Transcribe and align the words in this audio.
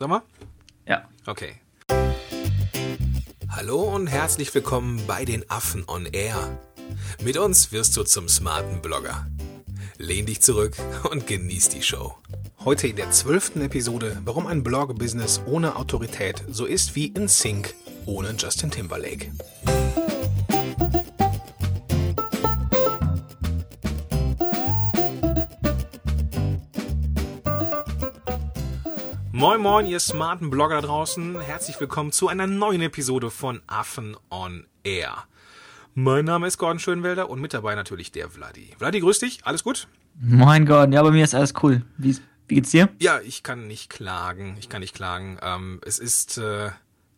Sag 0.00 0.08
mal? 0.08 0.22
Ja. 0.86 1.06
Okay. 1.26 1.56
Hallo 3.50 3.82
und 3.82 4.06
herzlich 4.06 4.54
willkommen 4.54 5.02
bei 5.06 5.26
den 5.26 5.44
Affen 5.50 5.84
on 5.86 6.06
Air. 6.06 6.58
Mit 7.22 7.36
uns 7.36 7.70
wirst 7.70 7.98
du 7.98 8.02
zum 8.04 8.26
smarten 8.26 8.80
Blogger. 8.80 9.26
Lehn 9.98 10.24
dich 10.24 10.40
zurück 10.40 10.74
und 11.10 11.26
genieß 11.26 11.68
die 11.68 11.82
Show. 11.82 12.16
Heute 12.64 12.86
in 12.88 12.96
der 12.96 13.10
zwölften 13.10 13.60
Episode, 13.60 14.16
warum 14.24 14.46
ein 14.46 14.62
Blog-Business 14.62 15.42
ohne 15.44 15.76
Autorität 15.76 16.44
so 16.48 16.64
ist 16.64 16.96
wie 16.96 17.08
in 17.08 17.28
Sync 17.28 17.74
ohne 18.06 18.34
Justin 18.38 18.70
Timberlake. 18.70 19.30
Moin 29.40 29.58
moin, 29.62 29.86
ihr 29.86 30.00
smarten 30.00 30.50
Blogger 30.50 30.82
da 30.82 30.86
draußen. 30.86 31.40
Herzlich 31.40 31.80
willkommen 31.80 32.12
zu 32.12 32.28
einer 32.28 32.46
neuen 32.46 32.82
Episode 32.82 33.30
von 33.30 33.62
Affen 33.66 34.14
on 34.28 34.66
Air. 34.84 35.24
Mein 35.94 36.26
Name 36.26 36.46
ist 36.46 36.58
Gordon 36.58 36.78
Schönwelder 36.78 37.30
und 37.30 37.40
mit 37.40 37.54
dabei 37.54 37.74
natürlich 37.74 38.12
der 38.12 38.28
Vladi. 38.28 38.74
Vladi, 38.76 39.00
grüß 39.00 39.18
dich. 39.20 39.40
Alles 39.44 39.64
gut? 39.64 39.88
Moin 40.20 40.66
Gordon, 40.66 40.92
ja, 40.92 41.02
bei 41.02 41.10
mir 41.10 41.24
ist 41.24 41.34
alles 41.34 41.54
cool. 41.62 41.80
Wie, 41.96 42.18
wie 42.48 42.56
geht's 42.56 42.70
dir? 42.70 42.90
Ja, 43.00 43.18
ich 43.22 43.42
kann 43.42 43.66
nicht 43.66 43.88
klagen. 43.88 44.58
Ich 44.60 44.68
kann 44.68 44.80
nicht 44.80 44.94
klagen. 44.94 45.38
Ähm, 45.40 45.80
es 45.86 45.98
ist 45.98 46.36
äh, 46.36 46.68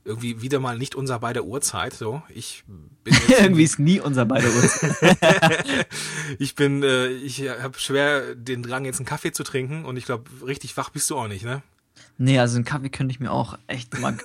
irgendwie 0.05 0.41
wieder 0.43 0.61
mal 0.61 0.79
nicht 0.79 0.95
unser 0.95 1.19
beider 1.19 1.43
Uhrzeit. 1.43 1.93
So, 1.93 2.23
ich 2.29 2.63
bin 3.03 3.17
irgendwie 3.41 3.65
ist 3.65 3.81
nie 3.81 3.99
unser 3.99 4.27
beider 4.27 4.47
Uhrzeit. 4.47 5.65
ich 6.39 6.55
bin, 6.55 6.85
äh, 6.85 7.09
ich 7.09 7.49
habe 7.49 7.77
schwer 7.81 8.37
den 8.37 8.63
Drang 8.63 8.85
jetzt 8.85 9.01
einen 9.01 9.07
Kaffee 9.07 9.33
zu 9.33 9.43
trinken 9.43 9.85
und 9.85 9.97
ich 9.97 10.05
glaube, 10.05 10.31
richtig 10.47 10.77
wach 10.77 10.91
bist 10.91 11.11
du 11.11 11.17
auch 11.19 11.27
nicht, 11.27 11.45
ne? 11.45 11.65
Nee, 12.19 12.39
also 12.39 12.57
einen 12.57 12.65
Kaffee 12.65 12.91
könnte 12.91 13.13
ich 13.13 13.21
mir 13.21 13.33
auch 13.33 13.59
echt 13.67 13.99
mal. 13.99 14.17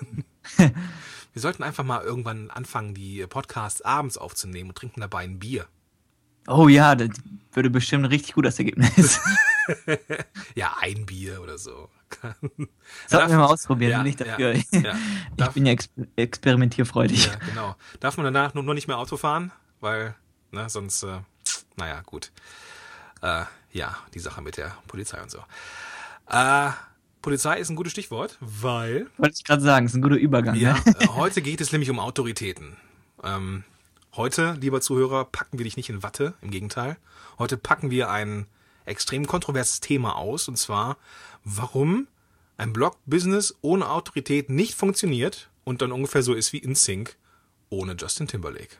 Wir 0.57 1.41
sollten 1.41 1.63
einfach 1.63 1.83
mal 1.83 2.03
irgendwann 2.03 2.49
anfangen, 2.49 2.93
die 2.93 3.25
Podcasts 3.27 3.81
abends 3.81 4.17
aufzunehmen 4.17 4.69
und 4.69 4.75
trinken 4.75 5.01
dabei 5.01 5.23
ein 5.23 5.39
Bier. 5.39 5.67
Oh 6.47 6.67
ja, 6.67 6.95
das 6.95 7.09
würde 7.51 7.69
bestimmt 7.69 8.05
ein 8.05 8.09
richtig 8.09 8.33
gutes 8.33 8.57
Ergebnis. 8.57 9.19
ja, 10.55 10.75
ein 10.79 11.05
Bier 11.05 11.41
oder 11.41 11.57
so. 11.57 11.89
Sollten 13.07 13.31
wir 13.31 13.37
mal 13.37 13.45
ausprobieren, 13.45 13.91
ja, 13.91 14.03
nicht 14.03 14.21
dafür. 14.21 14.53
Ja, 14.53 14.79
ja. 14.79 14.95
ich 15.37 15.47
bin 15.49 15.65
ja 15.65 15.73
ex 15.73 15.89
experimentierfreudig. 16.15 17.25
Ja, 17.25 17.35
genau. 17.35 17.75
Darf 17.99 18.15
man 18.15 18.23
danach 18.23 18.53
nur, 18.53 18.63
nur 18.63 18.73
nicht 18.73 18.87
mehr 18.87 18.97
Auto 18.97 19.17
fahren? 19.17 19.51
Weil, 19.81 20.15
ne, 20.51 20.69
sonst, 20.69 21.03
äh, 21.03 21.19
naja, 21.75 22.01
gut. 22.05 22.31
Äh, 23.21 23.43
ja, 23.73 23.97
die 24.13 24.19
Sache 24.19 24.41
mit 24.41 24.57
der 24.57 24.75
Polizei 24.87 25.21
und 25.21 25.29
so. 25.29 25.39
Äh, 26.29 26.69
Polizei 27.27 27.59
ist 27.59 27.69
ein 27.69 27.75
gutes 27.75 27.91
Stichwort, 27.91 28.37
weil. 28.39 29.07
Wollte 29.17 29.35
ich 29.35 29.43
gerade 29.43 29.61
sagen, 29.61 29.85
ist 29.85 29.93
ein 29.93 30.01
guter 30.01 30.15
Übergang. 30.15 30.55
Ja, 30.55 30.75
ne? 30.75 30.95
Äh, 30.97 31.07
heute 31.07 31.41
geht 31.41 31.59
es 31.59 31.73
nämlich 31.73 31.89
um 31.89 31.99
Autoritäten. 31.99 32.77
Ähm, 33.21 33.65
heute, 34.15 34.55
lieber 34.61 34.79
Zuhörer, 34.79 35.25
packen 35.25 35.57
wir 35.57 35.65
dich 35.65 35.75
nicht 35.75 35.89
in 35.89 36.03
Watte, 36.03 36.35
im 36.41 36.51
Gegenteil. 36.51 36.95
Heute 37.37 37.57
packen 37.57 37.91
wir 37.91 38.09
ein 38.09 38.45
extrem 38.85 39.27
kontroverses 39.27 39.81
Thema 39.81 40.15
aus, 40.15 40.47
und 40.47 40.57
zwar, 40.57 40.95
warum 41.43 42.07
ein 42.55 42.71
Blog-Business 42.71 43.57
ohne 43.59 43.89
Autorität 43.89 44.49
nicht 44.49 44.75
funktioniert 44.75 45.49
und 45.65 45.81
dann 45.81 45.91
ungefähr 45.91 46.23
so 46.23 46.33
ist 46.33 46.53
wie 46.53 46.59
InSync 46.59 47.17
ohne 47.67 47.97
Justin 47.99 48.29
Timberlake. 48.29 48.77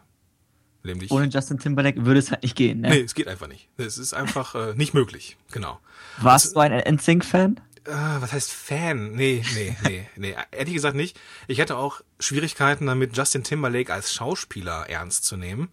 Nämlich, 0.84 1.12
ohne 1.12 1.28
Justin 1.28 1.60
Timberlake 1.60 2.06
würde 2.06 2.22
es 2.22 2.32
halt 2.32 2.44
nicht 2.44 2.56
gehen, 2.56 2.80
ne? 2.80 2.92
Nee, 2.92 3.02
es 3.02 3.14
geht 3.14 3.28
einfach 3.28 3.50
nicht. 3.50 3.68
Es 3.76 3.98
ist 3.98 4.14
einfach 4.14 4.56
äh, 4.56 4.74
nicht 4.76 4.94
möglich, 4.94 5.36
genau. 5.52 5.82
Warst 6.22 6.46
das, 6.46 6.54
du 6.54 6.60
ein 6.62 6.72
InSync-Fan? 6.72 7.60
Äh, 7.88 8.22
was 8.22 8.34
heißt 8.34 8.52
Fan? 8.52 9.14
Nee, 9.14 9.44
nee, 9.54 9.76
nee, 9.84 10.10
nee. 10.16 10.36
Ehrlich 10.52 10.74
gesagt 10.74 10.96
nicht. 10.96 11.20
Ich 11.48 11.60
hätte 11.60 11.78
auch 11.78 12.02
Schwierigkeiten 12.20 12.86
damit, 12.86 13.16
Justin 13.16 13.44
Timberlake 13.44 13.94
als 13.94 14.14
Schauspieler 14.14 14.90
ernst 14.90 15.26
zu 15.26 15.38
nehmen. 15.38 15.70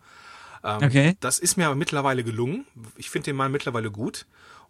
Ähm, 0.63 0.83
okay. 0.83 1.17
Das 1.21 1.39
ist 1.39 1.57
mir 1.57 1.67
aber 1.67 1.75
mittlerweile 1.75 2.25
gelungen. 2.25 2.67
Ich 2.97 3.11
finde 3.11 3.27
den 3.27 3.37
Mann 3.37 3.53
mittlerweile 3.53 3.91
gut. 3.91 4.27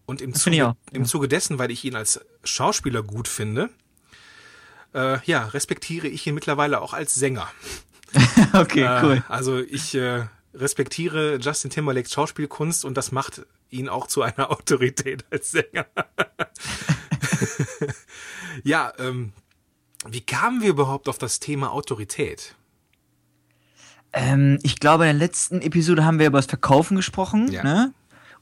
Und 0.06 0.20
im, 0.20 0.34
Zuge, 0.34 0.74
im 0.92 1.06
Zuge 1.06 1.28
dessen, 1.28 1.58
weil 1.58 1.70
ich 1.70 1.84
ihn 1.84 1.96
als 1.96 2.20
Schauspieler 2.42 3.02
gut 3.02 3.26
finde, 3.26 3.70
äh, 4.94 5.18
ja, 5.24 5.46
respektiere 5.46 6.08
ich 6.08 6.26
ihn 6.26 6.34
mittlerweile 6.34 6.82
auch 6.82 6.92
als 6.92 7.14
Sänger. 7.14 7.48
okay, 8.52 8.82
äh, 8.82 9.02
cool. 9.02 9.24
Also 9.28 9.60
ich 9.60 9.94
äh, 9.94 10.26
respektiere 10.52 11.36
Justin 11.36 11.70
Timberlakes 11.70 12.12
Schauspielkunst 12.12 12.84
und 12.84 12.96
das 12.96 13.12
macht 13.12 13.46
ihn 13.74 13.88
auch 13.88 14.06
zu 14.06 14.22
einer 14.22 14.50
Autorität 14.50 15.24
als 15.30 15.50
Sänger. 15.50 15.86
ja, 18.64 18.92
ähm, 18.98 19.32
wie 20.06 20.20
kamen 20.20 20.62
wir 20.62 20.70
überhaupt 20.70 21.08
auf 21.08 21.18
das 21.18 21.40
Thema 21.40 21.72
Autorität? 21.72 22.54
Ähm, 24.12 24.58
ich 24.62 24.78
glaube, 24.78 25.04
in 25.04 25.18
der 25.18 25.26
letzten 25.26 25.60
Episode 25.60 26.04
haben 26.04 26.18
wir 26.18 26.26
über 26.26 26.38
das 26.38 26.46
Verkaufen 26.46 26.96
gesprochen, 26.96 27.50
ja. 27.50 27.62
ne? 27.64 27.92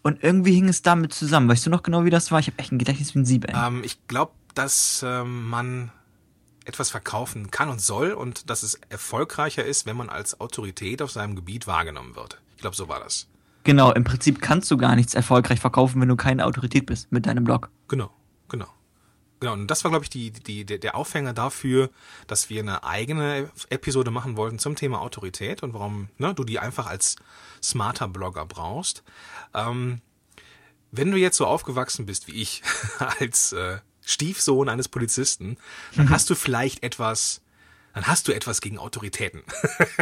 Und 0.02 0.24
irgendwie 0.24 0.52
hing 0.52 0.68
es 0.68 0.82
damit 0.82 1.14
zusammen. 1.14 1.48
Weißt 1.48 1.64
du 1.64 1.70
noch 1.70 1.84
genau, 1.84 2.04
wie 2.04 2.10
das 2.10 2.32
war? 2.32 2.40
Ich 2.40 2.48
habe 2.48 2.58
echt 2.58 2.72
ein 2.72 2.78
Gedächtnis 2.78 3.14
wie 3.14 3.20
ein 3.20 3.24
Sieb, 3.24 3.48
ey. 3.48 3.54
Ähm, 3.54 3.82
ich 3.84 4.04
glaube, 4.08 4.32
dass 4.54 5.04
ähm, 5.06 5.48
man 5.48 5.92
etwas 6.64 6.90
verkaufen 6.90 7.50
kann 7.50 7.68
und 7.68 7.80
soll 7.80 8.12
und 8.12 8.50
dass 8.50 8.62
es 8.62 8.74
erfolgreicher 8.88 9.64
ist, 9.64 9.86
wenn 9.86 9.96
man 9.96 10.08
als 10.08 10.40
Autorität 10.40 11.02
auf 11.02 11.12
seinem 11.12 11.36
Gebiet 11.36 11.66
wahrgenommen 11.66 12.16
wird. 12.16 12.40
Ich 12.56 12.62
glaube, 12.62 12.76
so 12.76 12.88
war 12.88 13.00
das. 13.00 13.28
Genau, 13.64 13.92
im 13.92 14.04
Prinzip 14.04 14.40
kannst 14.40 14.70
du 14.70 14.76
gar 14.76 14.96
nichts 14.96 15.14
erfolgreich 15.14 15.60
verkaufen, 15.60 16.00
wenn 16.00 16.08
du 16.08 16.16
keine 16.16 16.44
Autorität 16.46 16.86
bist 16.86 17.12
mit 17.12 17.26
deinem 17.26 17.44
Blog. 17.44 17.70
Genau, 17.88 18.10
genau. 18.48 18.66
Genau, 19.42 19.54
und 19.54 19.66
das 19.66 19.82
war, 19.82 19.90
glaube 19.90 20.04
ich, 20.04 20.10
die, 20.10 20.30
die, 20.30 20.64
der 20.64 20.94
Aufhänger 20.94 21.32
dafür, 21.32 21.90
dass 22.28 22.48
wir 22.48 22.60
eine 22.60 22.84
eigene 22.84 23.50
Episode 23.70 24.12
machen 24.12 24.36
wollten 24.36 24.60
zum 24.60 24.76
Thema 24.76 25.00
Autorität 25.00 25.64
und 25.64 25.74
warum 25.74 26.08
ne, 26.16 26.32
du 26.32 26.44
die 26.44 26.60
einfach 26.60 26.86
als 26.86 27.16
smarter 27.60 28.06
Blogger 28.06 28.46
brauchst. 28.46 29.02
Ähm, 29.52 30.00
wenn 30.92 31.10
du 31.10 31.16
jetzt 31.16 31.38
so 31.38 31.46
aufgewachsen 31.46 32.06
bist 32.06 32.28
wie 32.28 32.40
ich, 32.40 32.62
als 33.18 33.52
äh, 33.52 33.78
Stiefsohn 34.04 34.68
eines 34.68 34.88
Polizisten, 34.88 35.56
dann 35.96 36.06
mhm. 36.06 36.10
hast 36.10 36.30
du 36.30 36.36
vielleicht 36.36 36.84
etwas, 36.84 37.40
dann 37.94 38.06
hast 38.06 38.28
du 38.28 38.32
etwas 38.32 38.60
gegen 38.60 38.78
Autoritäten. 38.78 39.42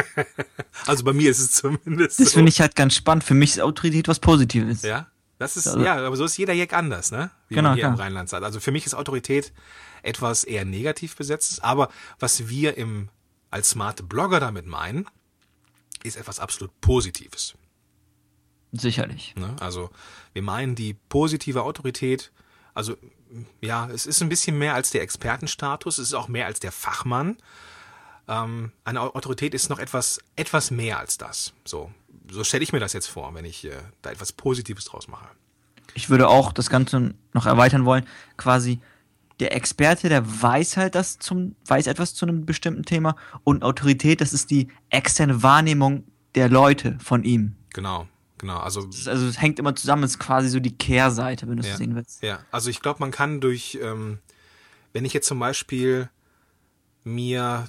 also 0.85 1.03
bei 1.03 1.13
mir 1.13 1.29
ist 1.29 1.39
es 1.39 1.51
zumindest. 1.51 2.19
Das 2.19 2.29
so. 2.29 2.33
finde 2.35 2.49
ich 2.49 2.61
halt 2.61 2.75
ganz 2.75 2.95
spannend. 2.95 3.23
Für 3.23 3.33
mich 3.33 3.51
ist 3.51 3.61
Autorität 3.61 4.07
was 4.07 4.19
Positives. 4.19 4.81
Ja. 4.83 5.07
Das 5.39 5.57
ist, 5.57 5.67
also, 5.67 5.83
ja, 5.83 5.95
aber 5.95 6.15
so 6.15 6.25
ist 6.25 6.37
jeder 6.37 6.53
Jack 6.53 6.71
anders, 6.73 7.11
ne? 7.11 7.31
Wie 7.47 7.55
genau, 7.55 7.69
man 7.69 7.75
hier 7.75 7.85
klar. 7.85 7.93
im 7.93 7.99
Rheinland 7.99 8.29
sagt. 8.29 8.43
Also 8.43 8.59
für 8.59 8.71
mich 8.71 8.85
ist 8.85 8.93
Autorität 8.93 9.51
etwas 10.03 10.43
eher 10.43 10.65
negativ 10.65 11.15
besetztes, 11.15 11.59
aber 11.61 11.89
was 12.19 12.47
wir 12.47 12.77
im, 12.77 13.09
als 13.49 13.71
smarte 13.71 14.03
Blogger 14.03 14.39
damit 14.39 14.67
meinen, 14.67 15.07
ist 16.03 16.15
etwas 16.15 16.39
absolut 16.39 16.79
Positives. 16.79 17.55
Sicherlich. 18.71 19.33
Ne? 19.35 19.55
Also 19.59 19.89
wir 20.33 20.43
meinen 20.43 20.75
die 20.75 20.93
positive 20.93 21.63
Autorität, 21.63 22.31
also 22.75 22.95
ja, 23.61 23.89
es 23.89 24.05
ist 24.05 24.21
ein 24.21 24.29
bisschen 24.29 24.57
mehr 24.57 24.75
als 24.75 24.91
der 24.91 25.01
Expertenstatus, 25.01 25.97
es 25.97 26.09
ist 26.09 26.13
auch 26.13 26.27
mehr 26.27 26.45
als 26.45 26.59
der 26.59 26.71
Fachmann. 26.71 27.37
Ähm, 28.27 28.71
eine 28.83 29.01
Autorität 29.01 29.53
ist 29.53 29.69
noch 29.69 29.79
etwas, 29.79 30.19
etwas 30.35 30.71
mehr 30.71 30.99
als 30.99 31.17
das. 31.17 31.53
So, 31.65 31.91
so 32.29 32.43
stelle 32.43 32.63
ich 32.63 32.73
mir 32.73 32.79
das 32.79 32.93
jetzt 32.93 33.07
vor, 33.07 33.33
wenn 33.33 33.45
ich 33.45 33.65
äh, 33.65 33.71
da 34.01 34.11
etwas 34.11 34.31
Positives 34.31 34.85
draus 34.85 35.07
mache. 35.07 35.27
Ich 35.93 36.09
würde 36.09 36.29
auch 36.29 36.53
das 36.53 36.69
Ganze 36.69 37.13
noch 37.33 37.45
erweitern 37.45 37.85
wollen. 37.85 38.05
Quasi 38.37 38.79
der 39.41 39.55
Experte, 39.55 40.07
der 40.07 40.41
weiß 40.41 40.77
halt 40.77 40.95
das 40.95 41.17
zum, 41.17 41.55
weiß 41.65 41.87
etwas 41.87 42.13
zu 42.13 42.25
einem 42.25 42.45
bestimmten 42.45 42.83
Thema 42.83 43.15
und 43.43 43.63
Autorität, 43.63 44.21
das 44.21 44.33
ist 44.33 44.51
die 44.51 44.67
externe 44.89 45.41
Wahrnehmung 45.41 46.03
der 46.35 46.47
Leute 46.47 46.97
von 47.03 47.23
ihm. 47.23 47.55
Genau, 47.73 48.07
genau. 48.37 48.59
Also, 48.59 48.81
also 48.81 49.27
es 49.27 49.41
hängt 49.41 49.57
immer 49.57 49.75
zusammen, 49.75 50.03
es 50.03 50.11
ist 50.11 50.19
quasi 50.19 50.47
so 50.47 50.59
die 50.59 50.77
Kehrseite, 50.77 51.47
wenn 51.47 51.57
du 51.57 51.61
es 51.61 51.69
ja, 51.69 51.77
sehen 51.77 51.95
willst. 51.95 52.21
Ja, 52.21 52.39
also 52.51 52.69
ich 52.69 52.81
glaube, 52.81 52.99
man 52.99 53.09
kann 53.09 53.41
durch, 53.41 53.79
ähm, 53.81 54.19
wenn 54.93 55.05
ich 55.05 55.13
jetzt 55.13 55.27
zum 55.27 55.39
Beispiel 55.39 56.09
mir 57.03 57.67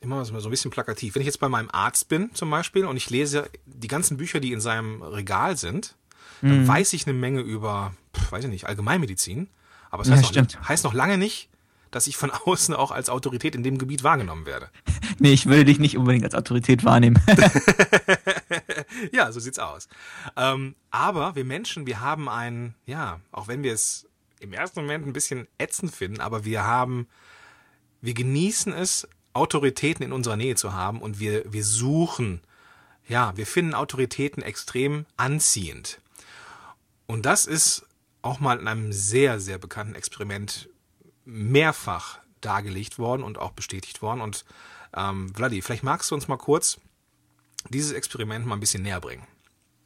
immer 0.00 0.24
so 0.24 0.34
ein 0.34 0.50
bisschen 0.50 0.70
plakativ. 0.70 1.14
Wenn 1.14 1.22
ich 1.22 1.26
jetzt 1.26 1.40
bei 1.40 1.48
meinem 1.48 1.68
Arzt 1.70 2.08
bin 2.08 2.34
zum 2.34 2.50
Beispiel 2.50 2.86
und 2.86 2.96
ich 2.96 3.10
lese 3.10 3.50
die 3.66 3.88
ganzen 3.88 4.16
Bücher, 4.16 4.40
die 4.40 4.52
in 4.52 4.60
seinem 4.60 5.02
Regal 5.02 5.56
sind, 5.56 5.96
dann 6.42 6.62
mhm. 6.62 6.68
weiß 6.68 6.92
ich 6.94 7.06
eine 7.06 7.14
Menge 7.14 7.40
über, 7.40 7.94
weiß 8.30 8.44
ich 8.44 8.50
nicht, 8.50 8.66
Allgemeinmedizin. 8.66 9.48
Aber 9.90 10.02
es 10.02 10.08
das 10.08 10.22
heißt, 10.22 10.34
ja, 10.34 10.42
noch, 10.42 10.68
heißt 10.68 10.84
noch 10.84 10.94
lange 10.94 11.18
nicht, 11.18 11.48
dass 11.90 12.06
ich 12.06 12.16
von 12.16 12.30
außen 12.46 12.74
auch 12.74 12.90
als 12.90 13.10
Autorität 13.10 13.54
in 13.54 13.62
dem 13.62 13.78
Gebiet 13.78 14.02
wahrgenommen 14.02 14.46
werde. 14.46 14.70
Nee, 15.22 15.34
ich 15.34 15.44
würde 15.44 15.66
dich 15.66 15.78
nicht 15.78 15.98
unbedingt 15.98 16.24
als 16.24 16.34
Autorität 16.34 16.82
wahrnehmen. 16.82 17.22
ja, 19.12 19.30
so 19.32 19.38
sieht's 19.38 19.58
aus. 19.58 19.86
Ähm, 20.34 20.74
aber 20.90 21.34
wir 21.36 21.44
Menschen, 21.44 21.86
wir 21.86 22.00
haben 22.00 22.26
ein, 22.30 22.74
ja, 22.86 23.20
auch 23.30 23.46
wenn 23.46 23.62
wir 23.62 23.74
es 23.74 24.08
im 24.38 24.54
ersten 24.54 24.80
Moment 24.80 25.06
ein 25.06 25.12
bisschen 25.12 25.46
ätzend 25.58 25.94
finden, 25.94 26.22
aber 26.22 26.46
wir 26.46 26.64
haben, 26.64 27.06
wir 28.00 28.14
genießen 28.14 28.72
es, 28.72 29.06
Autoritäten 29.32 30.04
in 30.04 30.12
unserer 30.12 30.36
Nähe 30.36 30.56
zu 30.56 30.72
haben 30.72 31.00
und 31.00 31.20
wir, 31.20 31.50
wir 31.52 31.64
suchen, 31.64 32.40
ja, 33.08 33.36
wir 33.36 33.46
finden 33.46 33.74
Autoritäten 33.74 34.42
extrem 34.42 35.06
anziehend. 35.16 36.00
Und 37.06 37.26
das 37.26 37.46
ist 37.46 37.86
auch 38.22 38.40
mal 38.40 38.58
in 38.58 38.68
einem 38.68 38.92
sehr, 38.92 39.40
sehr 39.40 39.58
bekannten 39.58 39.94
Experiment 39.94 40.68
mehrfach 41.24 42.18
dargelegt 42.40 42.98
worden 42.98 43.22
und 43.22 43.38
auch 43.38 43.52
bestätigt 43.52 44.02
worden. 44.02 44.20
Und 44.20 44.44
ähm, 44.96 45.32
Vladi, 45.34 45.62
vielleicht 45.62 45.82
magst 45.82 46.10
du 46.10 46.14
uns 46.14 46.28
mal 46.28 46.36
kurz 46.36 46.80
dieses 47.68 47.92
Experiment 47.92 48.46
mal 48.46 48.54
ein 48.54 48.60
bisschen 48.60 48.82
näher 48.82 49.00
bringen. 49.00 49.26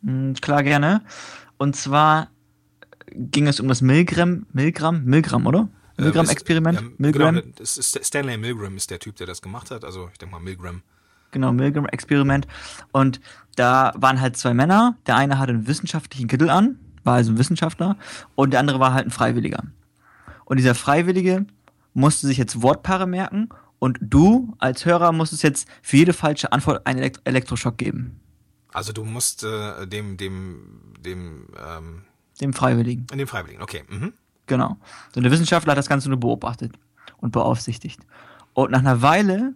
Mm, 0.03 0.35
Klar, 0.35 0.63
gerne. 0.63 1.05
Und 1.59 1.77
zwar 1.77 2.31
ging 3.11 3.47
es 3.47 3.61
um 3.61 3.69
das 3.69 3.81
Milgram, 3.81 4.47
Milgram, 4.53 5.05
Milgram, 5.05 5.47
oder? 5.47 5.69
Milgram-Experiment? 5.97 6.81
Ja, 6.81 6.87
Milgram? 6.99 7.35
Genau, 7.37 7.47
das 7.57 7.77
ist 7.79 8.05
Stanley 8.05 8.37
Milgram 8.37 8.77
ist 8.77 8.91
der 8.91 8.99
Typ, 8.99 9.17
der 9.17 9.27
das 9.27 9.43
gemacht 9.43 9.71
hat. 9.71 9.85
Also 9.85 10.09
ich 10.13 10.19
denke 10.19 10.35
mal 10.35 10.41
Milgram. 10.41 10.83
Genau, 11.31 11.53
Milgram-Experiment. 11.53 12.47
Und 12.93 13.21
da 13.57 13.93
waren 13.97 14.21
halt 14.21 14.37
zwei 14.37 14.55
Männer. 14.55 14.97
Der 15.07 15.17
eine 15.17 15.39
hatte 15.39 15.53
einen 15.53 15.67
wissenschaftlichen 15.67 16.29
Kittel 16.29 16.51
an, 16.51 16.79
war 17.03 17.15
also 17.15 17.33
ein 17.33 17.39
Wissenschaftler, 17.39 17.97
und 18.35 18.51
der 18.53 18.61
andere 18.61 18.81
war 18.81 18.93
halt 18.93 19.07
ein 19.07 19.11
Freiwilliger. 19.11 19.65
Und 20.45 20.59
dieser 20.59 20.75
Freiwillige 20.75 21.47
musste 21.93 22.27
sich 22.27 22.39
jetzt 22.39 22.63
Wortpaare 22.63 23.07
merken 23.07 23.49
und 23.79 23.99
du 24.01 24.55
als 24.59 24.85
Hörer 24.85 25.13
musstest 25.13 25.43
jetzt 25.43 25.69
für 25.83 25.97
jede 25.97 26.13
falsche 26.13 26.53
Antwort 26.53 26.87
einen 26.87 27.01
Elekt 27.01 27.21
Elektroschock 27.25 27.79
geben. 27.79 28.21
Also 28.73 28.93
du 28.93 29.05
musst 29.05 29.45
äh, 29.45 29.87
dem, 29.87 30.17
dem, 30.17 30.95
dem, 31.01 31.49
ähm, 31.65 32.03
Dem 32.41 32.53
Freiwilligen. 32.53 33.07
dem 33.07 33.29
Freiwilligen, 33.29 33.63
okay. 33.63 33.85
Mhm. 33.89 34.13
Genau. 34.47 34.77
So 35.15 35.21
der 35.21 35.31
Wissenschaftler 35.31 35.73
hat 35.73 35.79
das 35.79 35.89
Ganze 35.89 36.09
nur 36.09 36.21
beobachtet 36.21 36.73
und 37.19 37.33
beaufsichtigt. 37.33 38.01
Und 38.53 38.71
nach 38.71 38.81
einer 38.81 39.03
Weile 39.03 39.55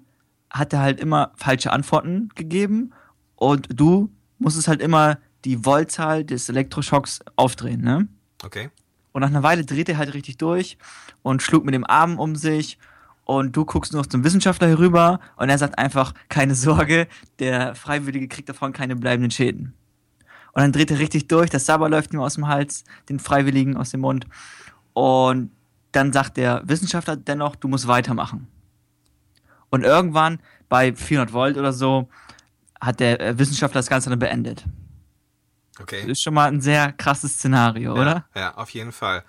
hat 0.50 0.72
er 0.72 0.80
halt 0.80 1.00
immer 1.00 1.32
falsche 1.36 1.72
Antworten 1.72 2.30
gegeben 2.34 2.92
und 3.36 3.68
du 3.72 4.10
musstest 4.38 4.68
halt 4.68 4.80
immer 4.80 5.18
die 5.44 5.64
Voltzahl 5.64 6.24
des 6.24 6.48
Elektroschocks 6.48 7.20
aufdrehen, 7.36 7.80
ne? 7.80 8.08
Okay. 8.42 8.70
Und 9.12 9.22
nach 9.22 9.28
einer 9.28 9.42
Weile 9.42 9.64
dreht 9.64 9.88
er 9.88 9.98
halt 9.98 10.14
richtig 10.14 10.38
durch 10.38 10.78
und 11.22 11.42
schlug 11.42 11.64
mit 11.64 11.74
dem 11.74 11.84
Arm 11.84 12.18
um 12.18 12.36
sich 12.36 12.78
und 13.24 13.54
du 13.56 13.64
guckst 13.64 13.92
nur 13.92 14.02
noch 14.02 14.06
zum 14.06 14.24
Wissenschaftler 14.24 14.68
herüber 14.68 15.20
und 15.36 15.50
er 15.50 15.58
sagt 15.58 15.78
einfach, 15.78 16.14
keine 16.28 16.54
Sorge, 16.54 17.08
der 17.38 17.74
Freiwillige 17.74 18.28
kriegt 18.28 18.48
davon 18.48 18.72
keine 18.72 18.96
bleibenden 18.96 19.30
Schäden. 19.30 19.74
Und 20.52 20.62
dann 20.62 20.72
dreht 20.72 20.90
er 20.90 20.98
richtig 20.98 21.28
durch, 21.28 21.50
das 21.50 21.66
Sabber 21.66 21.88
läuft 21.88 22.12
ihm 22.12 22.20
aus 22.20 22.34
dem 22.34 22.48
Hals, 22.48 22.84
den 23.08 23.18
Freiwilligen 23.18 23.76
aus 23.76 23.90
dem 23.90 24.00
Mund. 24.00 24.26
Und 24.98 25.52
dann 25.92 26.12
sagt 26.12 26.38
der 26.38 26.60
Wissenschaftler 26.64 27.16
dennoch, 27.16 27.54
du 27.54 27.68
musst 27.68 27.86
weitermachen. 27.86 28.48
Und 29.70 29.84
irgendwann 29.84 30.40
bei 30.68 30.92
400 30.92 31.32
Volt 31.32 31.56
oder 31.56 31.72
so 31.72 32.08
hat 32.80 32.98
der 32.98 33.20
äh, 33.20 33.38
Wissenschaftler 33.38 33.78
das 33.78 33.88
Ganze 33.88 34.10
dann 34.10 34.18
beendet. 34.18 34.64
Okay. 35.78 36.00
Das 36.00 36.10
ist 36.10 36.22
schon 36.24 36.34
mal 36.34 36.48
ein 36.48 36.60
sehr 36.60 36.90
krasses 36.90 37.34
Szenario, 37.34 37.92
oder? 37.92 38.26
Ja, 38.34 38.40
ja 38.40 38.54
auf 38.56 38.70
jeden 38.70 38.90
Fall. 38.90 39.22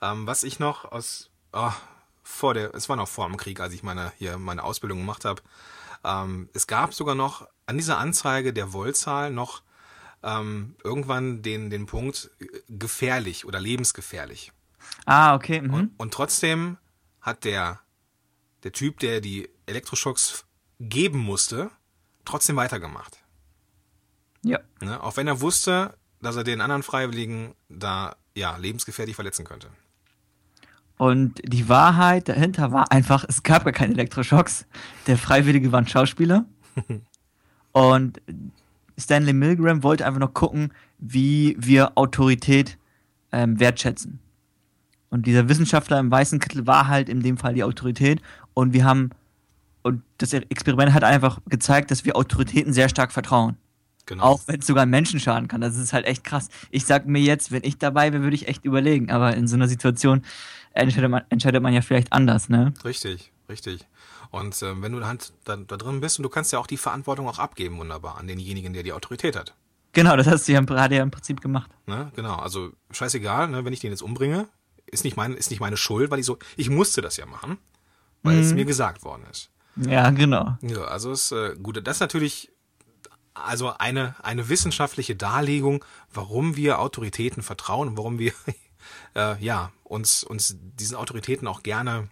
Ähm, 0.00 0.26
was 0.26 0.42
ich 0.42 0.58
noch 0.58 0.90
aus 0.90 1.30
oh, 1.52 1.70
vor 2.24 2.54
der, 2.54 2.74
es 2.74 2.88
war 2.88 2.96
noch 2.96 3.06
vor 3.06 3.28
dem 3.28 3.36
Krieg, 3.36 3.60
als 3.60 3.72
ich 3.74 3.84
meine 3.84 4.12
hier 4.18 4.38
meine 4.38 4.64
Ausbildung 4.64 4.98
gemacht 4.98 5.24
habe. 5.24 5.40
Ähm, 6.02 6.48
es 6.52 6.66
gab 6.66 6.94
sogar 6.94 7.14
noch 7.14 7.46
an 7.66 7.76
dieser 7.76 7.98
Anzeige 7.98 8.52
der 8.52 8.72
Voltzahl 8.72 9.30
noch 9.30 9.62
ähm, 10.24 10.74
irgendwann 10.82 11.42
den 11.42 11.70
den 11.70 11.86
Punkt 11.86 12.28
äh, 12.40 12.46
gefährlich 12.68 13.44
oder 13.44 13.60
lebensgefährlich. 13.60 14.52
Ah, 15.04 15.34
okay. 15.34 15.60
Mhm. 15.60 15.74
Und, 15.74 15.90
und 15.98 16.14
trotzdem 16.14 16.78
hat 17.20 17.44
der 17.44 17.82
der 18.62 18.72
Typ, 18.72 19.00
der 19.00 19.20
die 19.20 19.48
Elektroschocks 19.66 20.44
geben 20.80 21.18
musste, 21.18 21.70
trotzdem 22.24 22.56
weitergemacht. 22.56 23.18
Ja. 24.42 24.58
Ne? 24.80 25.02
Auch 25.02 25.16
wenn 25.16 25.26
er 25.26 25.40
wusste, 25.40 25.94
dass 26.20 26.36
er 26.36 26.44
den 26.44 26.60
anderen 26.60 26.82
Freiwilligen 26.82 27.54
da 27.68 28.16
ja 28.34 28.56
lebensgefährlich 28.56 29.14
verletzen 29.14 29.44
könnte. 29.44 29.68
Und 30.98 31.40
die 31.44 31.68
Wahrheit 31.68 32.28
dahinter 32.28 32.70
war 32.70 32.92
einfach, 32.92 33.24
es 33.28 33.42
gab 33.42 33.64
gar 33.64 33.72
keine 33.72 33.94
Elektroschocks. 33.94 34.66
Der 35.06 35.18
Freiwillige 35.18 35.72
war 35.72 35.80
ein 35.80 35.88
Schauspieler. 35.88 36.44
Und 37.72 38.20
Stanley 38.98 39.32
Milgram 39.32 39.82
wollte 39.82 40.06
einfach 40.06 40.20
noch 40.20 40.34
gucken, 40.34 40.72
wie 40.98 41.56
wir 41.58 41.96
Autorität 41.96 42.78
ähm, 43.32 43.58
wertschätzen. 43.58 44.20
Und 45.12 45.26
dieser 45.26 45.46
Wissenschaftler 45.46 45.98
im 45.98 46.10
weißen 46.10 46.38
Kittel 46.38 46.66
war 46.66 46.88
halt 46.88 47.10
in 47.10 47.20
dem 47.20 47.36
Fall 47.36 47.52
die 47.52 47.64
Autorität. 47.64 48.22
Und 48.54 48.72
wir 48.72 48.86
haben, 48.86 49.10
und 49.82 50.02
das 50.16 50.32
Experiment 50.32 50.94
hat 50.94 51.04
einfach 51.04 51.38
gezeigt, 51.46 51.90
dass 51.90 52.06
wir 52.06 52.16
Autoritäten 52.16 52.72
sehr 52.72 52.88
stark 52.88 53.12
vertrauen. 53.12 53.58
Genau. 54.06 54.24
Auch 54.24 54.40
wenn 54.46 54.60
es 54.60 54.66
sogar 54.66 54.86
Menschen 54.86 55.20
schaden 55.20 55.48
kann. 55.48 55.60
Das 55.60 55.76
ist 55.76 55.92
halt 55.92 56.06
echt 56.06 56.24
krass. 56.24 56.48
Ich 56.70 56.86
sag 56.86 57.06
mir 57.06 57.20
jetzt, 57.20 57.52
wenn 57.52 57.62
ich 57.62 57.76
dabei 57.76 58.10
wäre, 58.10 58.22
würde 58.22 58.34
ich 58.34 58.48
echt 58.48 58.64
überlegen. 58.64 59.10
Aber 59.10 59.36
in 59.36 59.46
so 59.46 59.54
einer 59.54 59.68
Situation 59.68 60.22
entscheidet 60.72 61.10
man, 61.10 61.24
entscheidet 61.28 61.62
man 61.62 61.74
ja 61.74 61.82
vielleicht 61.82 62.10
anders, 62.10 62.48
ne? 62.48 62.72
Richtig, 62.82 63.32
richtig. 63.50 63.86
Und 64.30 64.62
ähm, 64.62 64.80
wenn 64.80 64.92
du 64.92 65.04
halt 65.04 65.34
da, 65.44 65.56
da 65.56 65.76
drin 65.76 66.00
bist 66.00 66.18
und 66.18 66.22
du 66.22 66.30
kannst 66.30 66.54
ja 66.54 66.58
auch 66.58 66.66
die 66.66 66.78
Verantwortung 66.78 67.28
auch 67.28 67.38
abgeben, 67.38 67.76
wunderbar, 67.76 68.16
an 68.16 68.28
denjenigen, 68.28 68.72
der 68.72 68.82
die 68.82 68.94
Autorität 68.94 69.36
hat. 69.36 69.54
Genau, 69.92 70.16
das 70.16 70.26
hast 70.26 70.48
du 70.48 70.52
ja 70.52 70.58
im, 70.58 70.64
gerade 70.64 70.96
ja 70.96 71.02
im 71.02 71.10
Prinzip 71.10 71.42
gemacht. 71.42 71.70
Ne? 71.84 72.10
Genau, 72.16 72.36
also 72.36 72.70
scheißegal, 72.92 73.48
ne? 73.48 73.66
wenn 73.66 73.74
ich 73.74 73.80
den 73.80 73.90
jetzt 73.90 74.00
umbringe, 74.00 74.48
ist 74.92 75.02
nicht, 75.04 75.16
mein, 75.16 75.34
ist 75.34 75.50
nicht 75.50 75.60
meine 75.60 75.76
Schuld, 75.76 76.10
weil 76.10 76.20
ich 76.20 76.26
so, 76.26 76.38
ich 76.56 76.70
musste 76.70 77.00
das 77.00 77.16
ja 77.16 77.26
machen, 77.26 77.58
weil 78.22 78.38
es 78.38 78.52
mir 78.52 78.64
gesagt 78.64 79.02
worden 79.02 79.24
ist. 79.30 79.50
Ja, 79.76 80.10
genau. 80.10 80.56
Ja, 80.60 80.84
also 80.84 81.10
ist 81.10 81.32
äh, 81.32 81.56
gut. 81.60 81.84
Das 81.84 81.96
ist 81.96 82.00
natürlich 82.00 82.52
also 83.34 83.72
eine, 83.78 84.14
eine 84.22 84.48
wissenschaftliche 84.48 85.16
Darlegung, 85.16 85.84
warum 86.12 86.56
wir 86.56 86.78
Autoritäten 86.78 87.42
vertrauen 87.42 87.88
und 87.88 87.96
warum 87.96 88.18
wir 88.18 88.32
äh, 89.16 89.42
ja 89.42 89.72
uns, 89.82 90.22
uns 90.24 90.56
diesen 90.58 90.96
Autoritäten 90.96 91.48
auch 91.48 91.62
gerne 91.62 92.08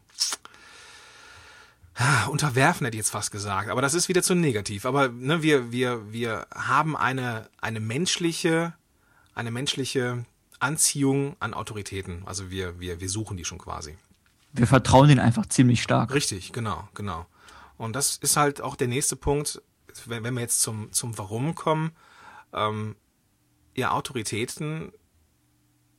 ah, 1.97 2.27
unterwerfen, 2.27 2.87
hätte 2.87 2.97
ich 2.97 3.01
jetzt 3.01 3.11
fast 3.11 3.31
gesagt. 3.31 3.69
Aber 3.69 3.83
das 3.83 3.93
ist 3.93 4.09
wieder 4.09 4.23
zu 4.23 4.35
negativ. 4.35 4.87
Aber 4.87 5.09
ne, 5.09 5.43
wir, 5.43 5.71
wir, 5.71 6.11
wir 6.11 6.47
haben 6.55 6.97
eine, 6.97 7.49
eine 7.61 7.81
menschliche, 7.81 8.73
eine 9.35 9.51
menschliche 9.51 10.25
Anziehung 10.61 11.37
an 11.41 11.55
Autoritäten. 11.55 12.23
Also 12.27 12.51
wir, 12.51 12.79
wir, 12.81 13.01
wir 13.01 13.09
suchen 13.09 13.37
die 13.37 13.45
schon 13.45 13.59
quasi. 13.59 13.97
Wir 14.53 14.67
vertrauen 14.67 15.09
denen 15.09 15.21
einfach 15.21 15.47
ziemlich 15.47 15.83
stark. 15.83 16.13
Richtig, 16.13 16.53
genau, 16.53 16.89
genau. 16.95 17.27
Und 17.77 17.95
das 17.97 18.17
ist 18.17 18.37
halt 18.37 18.61
auch 18.61 18.77
der 18.77 18.89
nächste 18.89 19.17
Punkt, 19.17 19.63
wenn, 20.07 20.25
wenn 20.25 20.35
wir 20.35 20.41
jetzt 20.41 20.61
zum, 20.61 20.93
zum 20.93 21.17
Warum 21.19 21.55
kommen. 21.55 21.93
Ähm, 22.53 22.97
ja, 23.75 23.93
Autoritäten 23.93 24.93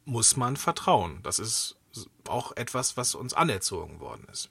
muss 0.05 0.35
man 0.35 0.57
vertrauen. 0.57 1.19
Das 1.23 1.39
ist 1.39 1.77
auch 2.27 2.55
etwas, 2.55 2.97
was 2.97 3.15
uns 3.15 3.33
anerzogen 3.33 3.99
worden 3.99 4.25
ist. 4.31 4.49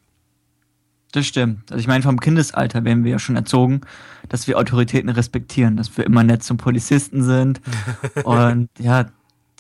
Das 1.12 1.26
stimmt. 1.26 1.70
Also 1.72 1.80
ich 1.80 1.88
meine, 1.88 2.02
vom 2.02 2.20
Kindesalter 2.20 2.85
werden 2.85 3.04
wir 3.04 3.12
ja 3.12 3.18
schon 3.18 3.37
erzogen, 3.37 3.80
dass 4.28 4.46
wir 4.46 4.58
Autoritäten 4.58 5.08
respektieren, 5.08 5.76
dass 5.76 5.96
wir 5.96 6.04
immer 6.06 6.23
nett 6.23 6.44
zum 6.44 6.56
Polizisten 6.56 7.25
sind 7.25 7.61
und 8.25 8.68
ja, 8.78 9.11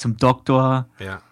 zum 0.00 0.16
Doktor. 0.16 0.88
Ja. 0.98 1.22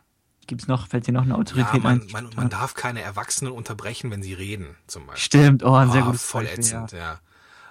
Gibt's 0.46 0.66
noch, 0.66 0.86
fällt 0.88 1.06
dir 1.06 1.12
noch 1.12 1.22
eine 1.22 1.32
Ja, 1.32 1.38
Autorität 1.38 1.82
man, 1.82 2.00
ein? 2.00 2.08
man, 2.10 2.30
man 2.34 2.48
darf 2.48 2.74
keine 2.74 3.02
Erwachsenen 3.02 3.52
unterbrechen, 3.52 4.10
wenn 4.10 4.22
sie 4.22 4.32
reden, 4.32 4.76
zum 4.86 5.06
Beispiel. 5.06 5.22
Stimmt, 5.22 5.62
oh, 5.62 5.74
ein 5.74 5.90
sehr 5.90 6.02
Ah, 6.02 6.06
gutes 6.06 6.22
voll 6.22 6.44
Beispiel, 6.44 6.60
ätzend, 6.60 6.92
ja. 6.92 7.20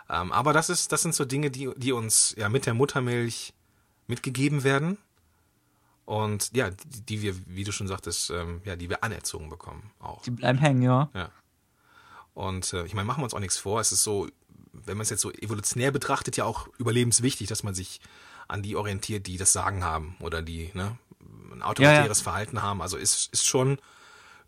Ähm, 0.10 0.32
aber 0.32 0.54
das 0.54 0.70
ist, 0.70 0.92
das 0.92 1.02
sind 1.02 1.16
so 1.16 1.26
Dinge, 1.26 1.50
die, 1.50 1.70
die 1.76 1.92
uns 1.92 2.36
ja 2.38 2.50
mit 2.50 2.66
der 2.66 2.74
Muttermilch 2.76 3.54
mitgegeben 4.06 4.64
werden. 4.64 4.98
Und 6.06 6.56
ja, 6.56 6.70
die, 6.70 7.02
die 7.02 7.22
wir, 7.22 7.36
wie 7.48 7.64
du 7.64 7.72
schon 7.72 7.88
sagtest, 7.88 8.30
ähm, 8.30 8.62
ja, 8.64 8.76
die 8.76 8.90
wir 8.90 9.04
anerzogen 9.04 9.50
bekommen 9.50 9.92
auch. 10.00 10.22
Die 10.22 10.32
bleiben 10.32 10.60
hängen, 10.60 10.82
ja. 10.82 11.10
Ja. 11.14 11.30
Und 12.34 12.72
äh, 12.74 12.86
ich 12.86 12.94
meine, 12.94 13.06
machen 13.06 13.20
wir 13.22 13.26
uns 13.26 13.34
auch 13.34 13.40
nichts 13.40 13.58
vor. 13.58 13.82
Es 13.82 13.92
ist 13.92 14.04
so, 14.04 14.28
wenn 14.72 14.96
man 14.98 15.02
es 15.04 15.10
jetzt 15.10 15.22
so 15.22 15.32
evolutionär 15.32 15.92
betrachtet, 15.92 16.38
ja 16.38 16.46
auch 16.46 16.68
überlebenswichtig, 16.78 17.48
dass 17.48 17.64
man 17.64 17.74
sich 17.74 18.00
an 18.48 18.62
die 18.62 18.76
orientiert, 18.76 19.28
die 19.28 19.38
das 19.38 19.54
Sagen 19.54 19.84
haben 19.84 20.16
oder 20.20 20.42
die 20.42 20.72
ne, 20.74 20.98
ein 21.52 21.62
autoritäres 21.62 22.22
Verhalten 22.22 22.62
haben. 22.62 22.82
Also 22.82 22.98
ist, 22.98 23.32
ist 23.34 23.46
schon 23.46 23.78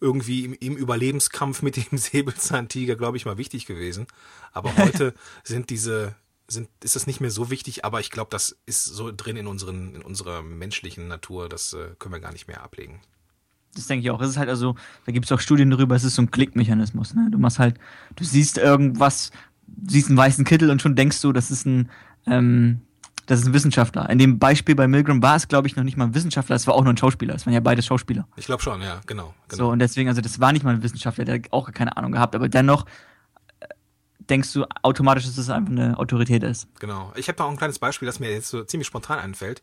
irgendwie 0.02 0.46
im, 0.46 0.54
im 0.54 0.78
Überlebenskampf 0.78 1.62
mit 1.62 1.76
dem 1.78 1.98
Säbelzahntiger, 1.98 2.96
glaube 2.96 3.18
ich, 3.18 3.26
mal 3.26 3.38
wichtig 3.38 3.66
gewesen. 3.66 4.08
Aber 4.52 4.76
heute 4.78 5.14
sind 5.44 5.70
diese, 5.70 6.16
sind, 6.48 6.70
ist 6.84 6.96
das 6.96 7.08
nicht 7.08 7.20
mehr 7.20 7.32
so 7.32 7.50
wichtig, 7.50 7.86
aber 7.86 8.00
ich 8.00 8.12
glaube, 8.12 8.30
das 8.32 8.58
ist 8.66 8.86
so 8.86 9.12
drin 9.16 9.38
in, 9.38 9.48
unseren, 9.48 9.96
in 9.96 10.02
unserer 10.02 10.42
menschlichen 10.42 11.08
Natur, 11.08 11.50
das 11.50 11.74
äh, 11.74 11.96
können 12.00 12.14
wir 12.14 12.20
gar 12.20 12.32
nicht 12.32 12.48
mehr 12.48 12.64
ablegen. 12.64 13.02
Das 13.76 13.86
denke 13.86 14.04
ich 14.04 14.12
auch. 14.12 14.20
Es 14.22 14.30
ist 14.30 14.38
halt 14.38 14.50
also, 14.50 14.76
da 15.06 15.12
gibt 15.12 15.26
es 15.26 15.32
auch 15.32 15.40
Studien 15.40 15.70
darüber, 15.70 15.96
es 15.96 16.04
ist 16.04 16.16
so 16.16 16.24
ein 16.24 16.32
Klickmechanismus. 16.32 17.14
Ne? 17.14 17.30
Du 17.32 17.38
machst 17.38 17.60
halt, 17.60 17.80
du 18.16 18.24
siehst 18.24 18.58
irgendwas, 18.58 19.32
siehst 19.86 20.08
einen 20.08 20.18
weißen 20.18 20.44
Kittel 20.44 20.72
und 20.72 20.82
schon 20.82 20.96
denkst 20.96 21.22
du, 21.22 21.32
das 21.32 21.52
ist 21.52 21.66
ein, 21.66 21.90
ähm, 22.26 22.82
das 23.30 23.42
ist 23.42 23.46
ein 23.46 23.54
Wissenschaftler. 23.54 24.10
In 24.10 24.18
dem 24.18 24.40
Beispiel 24.40 24.74
bei 24.74 24.88
Milgram 24.88 25.22
war 25.22 25.36
es, 25.36 25.48
glaube 25.48 25.68
ich, 25.68 25.76
noch 25.76 25.84
nicht 25.84 25.98
mal 25.98 26.06
ein 26.06 26.16
Wissenschaftler, 26.16 26.56
es 26.56 26.66
war 26.66 26.74
auch 26.74 26.84
nur 26.84 26.92
ein 26.92 26.98
Schauspieler. 26.98 27.36
Es 27.36 27.46
waren 27.46 27.54
ja 27.54 27.60
beide 27.60 27.84
Schauspieler. 27.84 28.28
Ich 28.36 28.48
glaube 28.48 28.64
schon, 28.64 28.82
ja, 28.82 29.02
genau. 29.06 29.36
genau. 29.48 29.66
So, 29.66 29.70
und 29.70 29.78
deswegen, 29.78 30.10
also 30.10 30.20
das 30.20 30.40
war 30.40 30.52
nicht 30.52 30.64
mal 30.64 30.74
ein 30.74 30.82
Wissenschaftler, 30.82 31.26
der 31.26 31.36
hat 31.36 31.42
auch 31.52 31.72
keine 31.72 31.96
Ahnung 31.96 32.12
gehabt, 32.12 32.34
aber 32.34 32.50
dennoch 32.50 32.88
äh, 33.60 33.68
denkst 34.18 34.52
du 34.54 34.66
automatisch, 34.82 35.26
dass 35.26 35.38
es 35.38 35.48
einfach 35.52 35.72
eine 35.72 36.00
Autorität 36.00 36.42
ist. 36.42 36.68
Genau. 36.80 37.14
Ich 37.16 37.28
habe 37.28 37.38
da 37.38 37.44
auch 37.44 37.52
ein 37.52 37.58
kleines 37.58 37.78
Beispiel, 37.78 38.08
das 38.08 38.20
mir 38.20 38.32
jetzt 38.32 38.50
so 38.50 38.64
ziemlich 38.64 38.88
spontan 38.88 39.20
einfällt. 39.20 39.62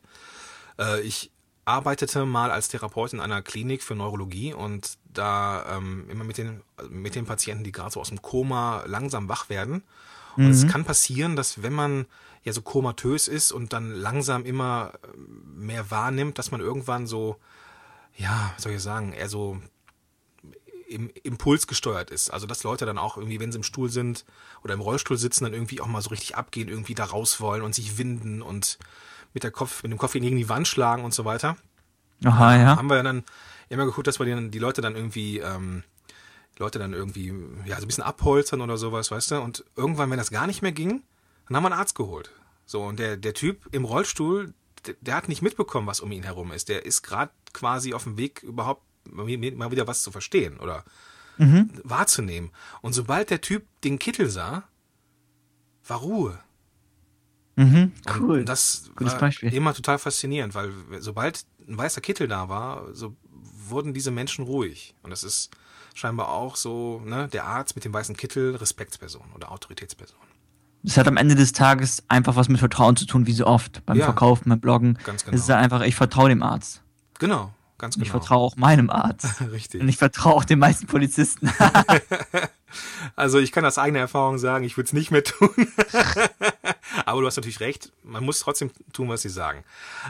Äh, 0.79 1.01
ich 1.01 1.33
arbeitete 1.65 2.25
mal 2.25 2.51
als 2.51 2.69
Therapeut 2.69 3.11
in 3.11 3.19
einer 3.19 3.41
Klinik 3.41 3.83
für 3.83 3.95
Neurologie 3.95 4.53
und 4.53 4.97
da 5.13 5.75
ähm, 5.75 6.09
immer 6.09 6.23
mit 6.23 6.37
den, 6.37 6.61
mit 6.89 7.15
den 7.15 7.25
Patienten, 7.25 7.65
die 7.65 7.73
gerade 7.73 7.91
so 7.91 7.99
aus 7.99 8.07
dem 8.07 8.21
Koma 8.21 8.85
langsam 8.85 9.27
wach 9.27 9.49
werden. 9.49 9.83
Und 10.37 10.45
mhm. 10.45 10.51
es 10.51 10.67
kann 10.67 10.85
passieren, 10.85 11.35
dass 11.35 11.63
wenn 11.63 11.73
man 11.73 12.05
ja 12.43 12.53
so 12.53 12.61
komatös 12.61 13.27
ist 13.27 13.51
und 13.51 13.73
dann 13.73 13.91
langsam 13.91 14.45
immer 14.45 14.93
mehr 15.43 15.91
wahrnimmt, 15.91 16.39
dass 16.39 16.51
man 16.51 16.61
irgendwann 16.61 17.07
so, 17.07 17.37
ja, 18.15 18.53
soll 18.57 18.71
ich 18.71 18.81
sagen, 18.81 19.13
eher 19.13 19.27
so 19.27 19.59
im 20.87 21.09
Impuls 21.23 21.67
gesteuert 21.67 22.11
ist. 22.11 22.29
Also 22.29 22.47
dass 22.47 22.63
Leute 22.63 22.85
dann 22.85 22.97
auch 22.97 23.17
irgendwie, 23.17 23.39
wenn 23.39 23.51
sie 23.51 23.57
im 23.57 23.63
Stuhl 23.63 23.89
sind 23.89 24.23
oder 24.63 24.73
im 24.73 24.79
Rollstuhl 24.79 25.17
sitzen, 25.17 25.43
dann 25.43 25.53
irgendwie 25.53 25.81
auch 25.81 25.87
mal 25.87 26.01
so 26.01 26.09
richtig 26.09 26.37
abgehen, 26.37 26.69
irgendwie 26.69 26.95
da 26.95 27.03
raus 27.03 27.41
wollen 27.41 27.61
und 27.61 27.75
sich 27.75 27.97
winden 27.97 28.41
und 28.41 28.79
mit 29.33 29.43
der 29.43 29.51
Kopf, 29.51 29.83
mit 29.83 29.91
dem 29.91 29.97
Kopf 29.97 30.13
gegen 30.13 30.37
die 30.37 30.49
Wand 30.49 30.67
schlagen 30.67 31.03
und 31.03 31.13
so 31.13 31.25
weiter. 31.25 31.57
Aha, 32.23 32.55
ja. 32.55 32.77
Haben 32.77 32.89
wir 32.89 33.03
dann 33.03 33.23
immer 33.69 33.85
geguckt, 33.85 34.07
dass 34.07 34.19
wir 34.19 34.25
die, 34.25 34.49
die 34.49 34.59
Leute 34.59 34.81
dann 34.81 34.95
irgendwie, 34.95 35.39
ähm, 35.39 35.83
Leute 36.59 36.79
dann 36.79 36.93
irgendwie, 36.93 37.33
ja, 37.65 37.75
so 37.77 37.83
ein 37.83 37.87
bisschen 37.87 38.03
abholzern 38.03 38.61
oder 38.61 38.77
sowas, 38.77 39.11
weißt 39.11 39.31
du? 39.31 39.41
Und 39.41 39.63
irgendwann, 39.75 40.09
wenn 40.09 40.17
das 40.17 40.31
gar 40.31 40.47
nicht 40.47 40.61
mehr 40.61 40.71
ging, 40.71 41.03
dann 41.47 41.57
haben 41.57 41.63
wir 41.63 41.71
einen 41.71 41.79
Arzt 41.79 41.95
geholt. 41.95 42.31
So, 42.65 42.83
und 42.83 42.99
der, 42.99 43.17
der 43.17 43.33
Typ 43.33 43.67
im 43.71 43.85
Rollstuhl, 43.85 44.53
der, 44.85 44.95
der 45.01 45.15
hat 45.15 45.29
nicht 45.29 45.41
mitbekommen, 45.41 45.87
was 45.87 46.01
um 46.01 46.11
ihn 46.11 46.23
herum 46.23 46.51
ist. 46.51 46.69
Der 46.69 46.85
ist 46.85 47.01
gerade 47.01 47.31
quasi 47.53 47.93
auf 47.93 48.03
dem 48.03 48.17
Weg, 48.17 48.43
überhaupt 48.43 48.83
mal 49.09 49.71
wieder 49.71 49.87
was 49.87 50.03
zu 50.03 50.11
verstehen 50.11 50.57
oder 50.59 50.83
mhm. 51.37 51.69
wahrzunehmen. 51.83 52.51
Und 52.81 52.93
sobald 52.93 53.29
der 53.29 53.41
Typ 53.41 53.65
den 53.83 53.99
Kittel 53.99 54.29
sah, 54.29 54.63
war 55.87 55.99
Ruhe. 55.99 56.39
Mhm, 57.55 57.93
cool. 58.19 58.39
Und 58.39 58.49
das 58.49 58.91
Gutes 58.95 59.13
war 59.13 59.19
Beispiel. 59.21 59.53
immer 59.53 59.73
total 59.73 59.97
faszinierend, 59.97 60.53
weil 60.53 60.71
sobald 60.99 61.45
ein 61.67 61.77
weißer 61.77 62.01
Kittel 62.01 62.27
da 62.27 62.49
war, 62.49 62.93
so 62.93 63.15
wurden 63.69 63.93
diese 63.93 64.11
Menschen 64.11 64.45
ruhig. 64.45 64.93
Und 65.01 65.09
das 65.09 65.23
ist 65.23 65.49
scheinbar 65.97 66.29
auch 66.29 66.55
so, 66.55 67.01
ne, 67.03 67.27
der 67.27 67.45
Arzt 67.45 67.75
mit 67.75 67.83
dem 67.83 67.93
weißen 67.93 68.15
Kittel, 68.15 68.55
Respektsperson 68.55 69.31
oder 69.33 69.51
Autoritätsperson. 69.51 70.17
Es 70.83 70.95
hat 70.95 71.07
am 71.07 71.17
Ende 71.17 71.35
des 71.35 71.53
Tages 71.53 72.03
einfach 72.07 72.35
was 72.35 72.49
mit 72.49 72.59
Vertrauen 72.59 72.95
zu 72.95 73.05
tun, 73.05 73.25
wie 73.25 73.33
so 73.33 73.47
oft. 73.47 73.83
Beim 73.85 73.97
ja, 73.97 74.05
Verkaufen, 74.05 74.49
beim 74.49 74.59
Bloggen. 74.59 74.99
Ganz 75.03 75.25
genau. 75.25 75.35
Es 75.35 75.41
ist 75.41 75.49
einfach, 75.49 75.81
ich 75.81 75.95
vertraue 75.95 76.29
dem 76.29 76.43
Arzt. 76.43 76.83
Genau, 77.19 77.51
ganz 77.79 77.95
genau. 77.95 78.05
Ich 78.05 78.11
vertraue 78.11 78.39
auch 78.39 78.55
meinem 78.55 78.89
Arzt. 78.91 79.41
Richtig. 79.51 79.81
Und 79.81 79.89
ich 79.89 79.97
vertraue 79.97 80.35
auch 80.35 80.45
den 80.45 80.59
meisten 80.59 80.85
Polizisten. 80.85 81.51
also 83.15 83.39
ich 83.39 83.51
kann 83.51 83.65
aus 83.65 83.79
eigener 83.79 83.99
Erfahrung 83.99 84.37
sagen, 84.37 84.63
ich 84.63 84.77
würde 84.77 84.85
es 84.85 84.93
nicht 84.93 85.09
mehr 85.09 85.23
tun. 85.23 85.49
Aber 87.05 87.21
du 87.21 87.27
hast 87.27 87.37
natürlich 87.37 87.59
recht, 87.59 87.91
man 88.03 88.23
muss 88.23 88.39
trotzdem 88.39 88.69
tun, 88.93 89.09
was 89.09 89.23
sie 89.23 89.29
sagen. 89.29 89.63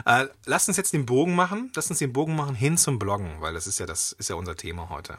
Äh, 0.04 0.26
lass 0.44 0.68
uns 0.68 0.76
jetzt 0.76 0.92
den 0.92 1.06
Bogen 1.06 1.34
machen, 1.34 1.72
lass 1.74 1.88
uns 1.88 1.98
den 1.98 2.12
Bogen 2.12 2.36
machen 2.36 2.54
hin 2.54 2.76
zum 2.76 2.98
Bloggen, 2.98 3.40
weil 3.40 3.54
das 3.54 3.66
ist 3.66 3.80
ja 3.80 3.86
das 3.86 4.12
ist 4.12 4.28
ja 4.28 4.36
unser 4.36 4.54
Thema 4.54 4.90
heute. 4.90 5.16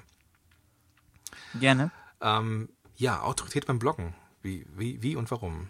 Gerne. 1.59 1.91
Ähm, 2.21 2.69
ja, 2.95 3.21
Autorität 3.21 3.65
beim 3.65 3.79
Bloggen. 3.79 4.13
Wie, 4.41 4.65
wie, 4.75 5.01
wie 5.01 5.15
und 5.15 5.31
warum? 5.31 5.69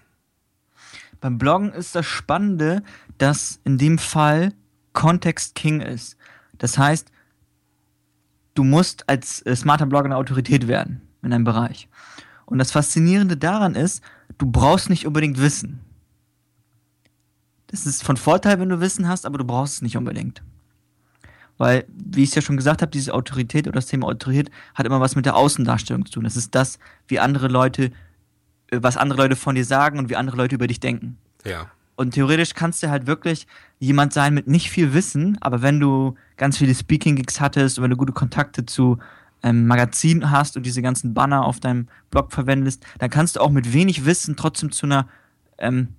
Beim 1.21 1.37
Bloggen 1.37 1.71
ist 1.73 1.95
das 1.95 2.05
Spannende, 2.05 2.83
dass 3.17 3.59
in 3.63 3.77
dem 3.77 3.97
Fall 3.97 4.53
Kontext 4.93 5.55
King 5.55 5.81
ist. 5.81 6.17
Das 6.57 6.77
heißt, 6.77 7.11
du 8.55 8.63
musst 8.63 9.07
als 9.09 9.45
äh, 9.45 9.55
smarter 9.55 9.85
Blogger 9.85 10.05
eine 10.05 10.17
Autorität 10.17 10.67
werden 10.67 11.01
in 11.21 11.33
einem 11.33 11.43
Bereich. 11.43 11.89
Und 12.45 12.57
das 12.57 12.71
Faszinierende 12.71 13.37
daran 13.37 13.75
ist, 13.75 14.03
du 14.37 14.49
brauchst 14.49 14.89
nicht 14.89 15.05
unbedingt 15.05 15.39
Wissen. 15.39 15.81
Das 17.67 17.85
ist 17.85 18.03
von 18.03 18.17
Vorteil, 18.17 18.59
wenn 18.59 18.69
du 18.69 18.79
Wissen 18.79 19.07
hast, 19.07 19.25
aber 19.25 19.37
du 19.37 19.45
brauchst 19.45 19.75
es 19.75 19.81
nicht 19.81 19.97
unbedingt. 19.97 20.41
Weil, 21.59 21.85
wie 21.89 22.23
ich 22.23 22.29
es 22.29 22.35
ja 22.35 22.41
schon 22.41 22.55
gesagt 22.55 22.81
habe, 22.81 22.89
diese 22.89 23.13
Autorität 23.13 23.67
oder 23.67 23.75
das 23.75 23.87
Thema 23.87 24.07
Autorität 24.07 24.49
hat 24.73 24.85
immer 24.85 25.01
was 25.01 25.17
mit 25.17 25.25
der 25.25 25.35
Außendarstellung 25.35 26.05
zu 26.05 26.13
tun. 26.13 26.23
Das 26.23 26.37
ist 26.37 26.55
das, 26.55 26.79
wie 27.07 27.19
andere 27.19 27.49
Leute, 27.49 27.91
äh, 28.71 28.79
was 28.81 28.95
andere 28.97 29.19
Leute 29.19 29.35
von 29.35 29.55
dir 29.55 29.65
sagen 29.65 29.99
und 29.99 30.09
wie 30.09 30.15
andere 30.15 30.37
Leute 30.37 30.55
über 30.55 30.67
dich 30.67 30.79
denken. 30.79 31.17
Ja. 31.45 31.69
Und 31.97 32.13
theoretisch 32.13 32.53
kannst 32.53 32.81
du 32.81 32.89
halt 32.89 33.07
wirklich 33.07 33.45
jemand 33.77 34.13
sein 34.13 34.33
mit 34.33 34.47
nicht 34.47 34.69
viel 34.71 34.93
Wissen, 34.93 35.37
aber 35.41 35.61
wenn 35.61 35.81
du 35.81 36.15
ganz 36.37 36.57
viele 36.57 36.73
Speaking-Gigs 36.73 37.41
hattest 37.41 37.77
und 37.77 37.83
wenn 37.83 37.91
du 37.91 37.97
gute 37.97 38.13
Kontakte 38.13 38.65
zu 38.65 38.97
ähm, 39.43 39.67
Magazinen 39.67 40.31
hast 40.31 40.55
und 40.55 40.65
diese 40.65 40.81
ganzen 40.81 41.13
Banner 41.13 41.43
auf 41.43 41.59
deinem 41.59 41.89
Blog 42.09 42.31
verwendest, 42.31 42.85
dann 42.99 43.09
kannst 43.09 43.35
du 43.35 43.41
auch 43.41 43.51
mit 43.51 43.73
wenig 43.73 44.05
Wissen 44.05 44.37
trotzdem 44.37 44.71
zu 44.71 44.85
einer 44.85 45.09
ähm, 45.57 45.89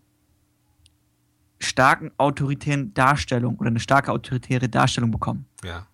starken 1.61 2.11
autoritären 2.17 2.93
Darstellung 2.95 3.57
oder 3.57 3.69
eine 3.69 3.81
starke 3.81 4.11
autoritäre 4.13 4.69
Darstellung 4.69 5.11
bekommen. 5.11 5.47
Ja. 5.63 5.87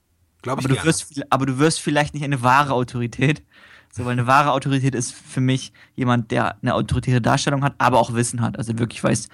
Glaube 0.43 0.61
ich 0.61 0.67
aber 0.67 0.77
du, 0.77 0.85
wirst, 0.85 1.23
aber 1.31 1.47
du 1.47 1.59
wirst 1.59 1.81
vielleicht 1.81 2.15
nicht 2.15 2.23
eine 2.23 2.43
wahre 2.43 2.73
Autorität. 2.73 3.43
So, 3.93 4.05
weil 4.05 4.13
eine 4.13 4.27
wahre 4.27 4.53
Autorität 4.53 4.95
ist 4.95 5.13
für 5.13 5.41
mich 5.41 5.73
jemand, 5.95 6.31
der 6.31 6.57
eine 6.61 6.75
autoritäre 6.75 7.21
Darstellung 7.21 7.65
hat, 7.65 7.75
aber 7.79 7.99
auch 7.99 8.13
Wissen 8.13 8.43
hat. 8.43 8.59
Also 8.59 8.79
wirklich 8.79 9.03
weiß, 9.03 9.29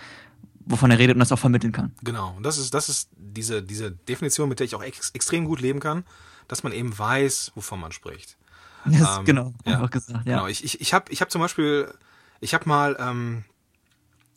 wovon 0.64 0.90
er 0.90 0.98
redet 0.98 1.16
und 1.16 1.20
das 1.20 1.32
auch 1.32 1.38
vermitteln 1.38 1.72
kann. 1.72 1.92
Genau. 2.02 2.34
Und 2.36 2.44
das 2.44 2.58
ist, 2.58 2.72
das 2.72 2.88
ist 2.88 3.10
diese, 3.16 3.62
diese 3.62 3.90
Definition, 3.90 4.48
mit 4.48 4.60
der 4.60 4.66
ich 4.66 4.74
auch 4.74 4.82
ex 4.82 5.10
extrem 5.10 5.44
gut 5.46 5.60
leben 5.60 5.80
kann, 5.80 6.04
dass 6.48 6.62
man 6.62 6.72
eben 6.72 6.96
weiß, 6.96 7.52
wovon 7.54 7.80
man 7.80 7.92
spricht. 7.92 8.36
Das 8.84 9.18
ähm, 9.18 9.24
genau, 9.24 9.54
ja, 9.64 9.74
einfach 9.74 9.90
gesagt, 9.90 10.26
ja. 10.26 10.36
Genau. 10.36 10.46
Ich, 10.48 10.64
ich, 10.64 10.80
ich 10.80 10.92
habe 10.92 11.10
ich 11.12 11.20
hab 11.20 11.30
zum 11.30 11.40
Beispiel, 11.40 11.92
ich 12.40 12.52
habe 12.52 12.68
mal 12.68 12.96
ähm, 12.98 13.44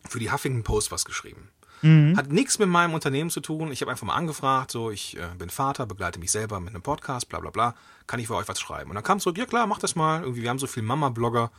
für 0.07 0.19
die 0.19 0.31
Huffington 0.31 0.63
Post 0.63 0.91
was 0.91 1.05
geschrieben. 1.05 1.49
Mhm. 1.85 2.17
Hat 2.17 2.31
nichts 2.31 2.57
mit 2.57 2.67
meinem 2.67 2.95
Unternehmen 2.95 3.29
zu 3.29 3.41
tun. 3.41 3.71
Ich 3.71 3.81
habe 3.81 3.91
einfach 3.91 4.07
mal 4.07 4.15
angefragt, 4.15 4.71
so 4.71 4.89
ich 4.89 5.17
äh, 5.17 5.29
bin 5.37 5.51
Vater, 5.51 5.85
begleite 5.85 6.19
mich 6.19 6.31
selber 6.31 6.59
mit 6.59 6.73
einem 6.73 6.81
Podcast, 6.81 7.29
bla 7.29 7.39
bla 7.39 7.51
bla. 7.51 7.75
Kann 8.07 8.19
ich 8.19 8.25
für 8.25 8.35
euch 8.35 8.47
was 8.47 8.59
schreiben? 8.59 8.89
Und 8.89 8.95
dann 8.95 9.03
kam 9.03 9.19
so, 9.19 9.31
ja 9.31 9.45
klar, 9.45 9.67
mach 9.67 9.77
das 9.77 9.95
mal. 9.95 10.21
Irgendwie, 10.21 10.41
wir 10.41 10.49
haben 10.49 10.57
so 10.57 10.65
viele 10.65 10.87
Mama-Blogger. 10.87 11.51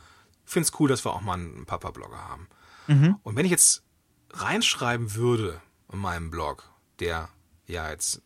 Find's 0.43 0.73
cool, 0.79 0.89
dass 0.89 1.05
wir 1.05 1.13
auch 1.13 1.21
mal 1.21 1.35
einen 1.35 1.65
Papa-Blogger 1.65 2.17
haben. 2.17 2.47
Mhm. 2.87 3.15
Und 3.23 3.37
wenn 3.37 3.45
ich 3.45 3.51
jetzt 3.51 3.83
reinschreiben 4.31 5.15
würde 5.15 5.61
in 5.93 5.99
meinem 5.99 6.29
Blog, 6.29 6.69
der 6.99 7.29
ja 7.65 7.89
jetzt 7.89 8.21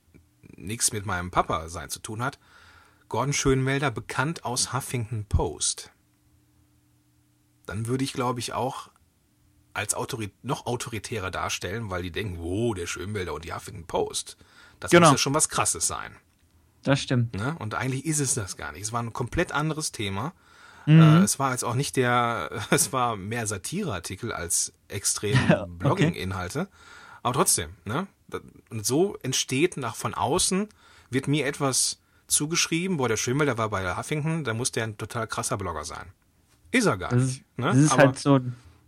nichts 0.55 0.93
mit 0.93 1.05
meinem 1.05 1.29
Papa 1.29 1.70
sein 1.70 1.91
zu 1.91 2.00
tun 2.00 2.24
hat, 2.24 2.39
Gordon 3.10 3.34
Schönmelder, 3.34 3.91
bekannt 3.91 4.43
aus 4.43 4.74
Huffington 4.74 5.25
Post, 5.25 5.91
dann 7.67 7.86
würde 7.86 8.03
ich, 8.03 8.13
glaube 8.13 8.39
ich, 8.39 8.53
auch 8.53 8.89
als 9.74 9.94
Autorit 9.94 10.34
noch 10.44 10.66
autoritärer 10.66 11.32
darstellen, 11.32 11.90
weil 11.90 12.04
die 12.04 12.12
denken, 12.12 12.40
oh, 12.40 12.74
der 12.74 12.88
Schönmelder 12.88 13.34
und 13.34 13.46
die 13.46 13.54
Huffington 13.54 13.86
Post. 13.86 14.38
Das 14.80 14.92
genau. 14.92 15.08
muss 15.08 15.13
ja 15.13 15.18
schon 15.18 15.34
was 15.34 15.50
Krasses 15.50 15.88
sein. 15.88 16.16
Das 16.84 17.00
stimmt. 17.00 17.36
Ne? 17.36 17.56
Und 17.60 17.75
eigentlich 17.75 18.06
ist 18.06 18.20
es 18.20 18.34
das 18.34 18.58
gar 18.58 18.72
nicht. 18.72 18.82
Es 18.82 18.92
war 18.92 19.01
ein 19.01 19.13
komplett 19.13 19.51
anderes 19.51 19.92
Thema. 19.92 20.34
Mhm. 20.86 21.01
Äh, 21.01 21.18
es 21.20 21.40
war 21.40 21.51
jetzt 21.51 21.63
auch 21.63 21.75
nicht 21.75 21.96
der, 21.96 22.50
es 22.72 22.92
war 22.92 23.16
mehr 23.16 23.48
Satireartikel 23.48 24.32
als 24.32 24.74
extrem 24.88 25.38
Blogging-Inhalte. 25.78 26.68
Aber 27.24 27.34
trotzdem, 27.34 27.70
ne? 27.86 28.08
Und 28.70 28.86
so 28.86 29.18
entsteht 29.22 29.78
nach 29.78 29.96
von 29.96 30.13
außen, 30.13 30.70
wird 31.10 31.28
mir 31.28 31.46
etwas 31.46 32.00
zugeschrieben, 32.28 32.98
boah, 32.98 33.10
der 33.10 33.18
Schimmel, 33.18 33.46
der 33.46 33.58
war 33.58 33.70
bei 33.70 33.82
der 33.82 33.98
Huffington, 33.98 34.46
da 34.46 34.54
muss 34.54 34.72
der 34.72 34.86
ein 34.86 34.98
total 34.98 35.28
krasser 35.28 35.58
Blogger 35.58 35.84
sein. 35.84 36.13
Ist 36.72 36.86
er 36.86 36.98
gar 36.98 37.10
das 37.10 37.24
nicht. 37.24 37.58
ne? 37.58 37.68
Das 37.68 37.78
ist 37.78 37.98
halt 37.98 38.18
so, 38.18 38.40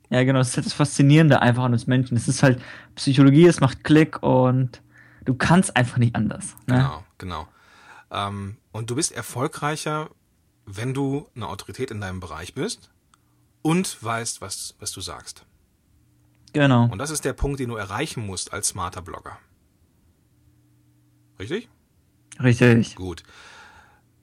ja 0.09 0.23
genau, 0.23 0.39
das 0.39 0.49
ist 0.49 0.57
halt 0.57 0.65
das 0.65 0.73
Faszinierende 0.73 1.41
einfach 1.41 1.63
an 1.63 1.73
uns 1.73 1.87
Menschen. 1.87 2.17
Es 2.17 2.27
ist 2.27 2.43
halt 2.43 2.61
Psychologie, 2.95 3.45
es 3.45 3.59
macht 3.59 3.83
Klick 3.83 4.21
und 4.21 4.81
du 5.25 5.33
kannst 5.33 5.75
einfach 5.75 5.97
nicht 5.97 6.15
anders. 6.15 6.55
Ne? 6.67 6.75
Genau, 6.75 7.03
genau. 7.17 7.47
Ähm, 8.11 8.57
und 8.71 8.89
du 8.89 8.95
bist 8.95 9.11
erfolgreicher, 9.11 10.09
wenn 10.65 10.93
du 10.93 11.27
eine 11.35 11.47
Autorität 11.47 11.91
in 11.91 11.99
deinem 11.99 12.19
Bereich 12.19 12.53
bist 12.53 12.91
und 13.61 14.01
weißt, 14.03 14.41
was, 14.41 14.75
was 14.79 14.91
du 14.91 15.01
sagst. 15.01 15.45
Genau. 16.53 16.85
Und 16.85 16.99
das 16.99 17.09
ist 17.09 17.25
der 17.25 17.33
Punkt, 17.33 17.59
den 17.59 17.69
du 17.69 17.75
erreichen 17.75 18.25
musst 18.25 18.53
als 18.53 18.67
smarter 18.67 19.01
Blogger. 19.01 19.39
Richtig? 21.39 21.69
Richtig. 22.41 22.95
Gut. 22.95 23.23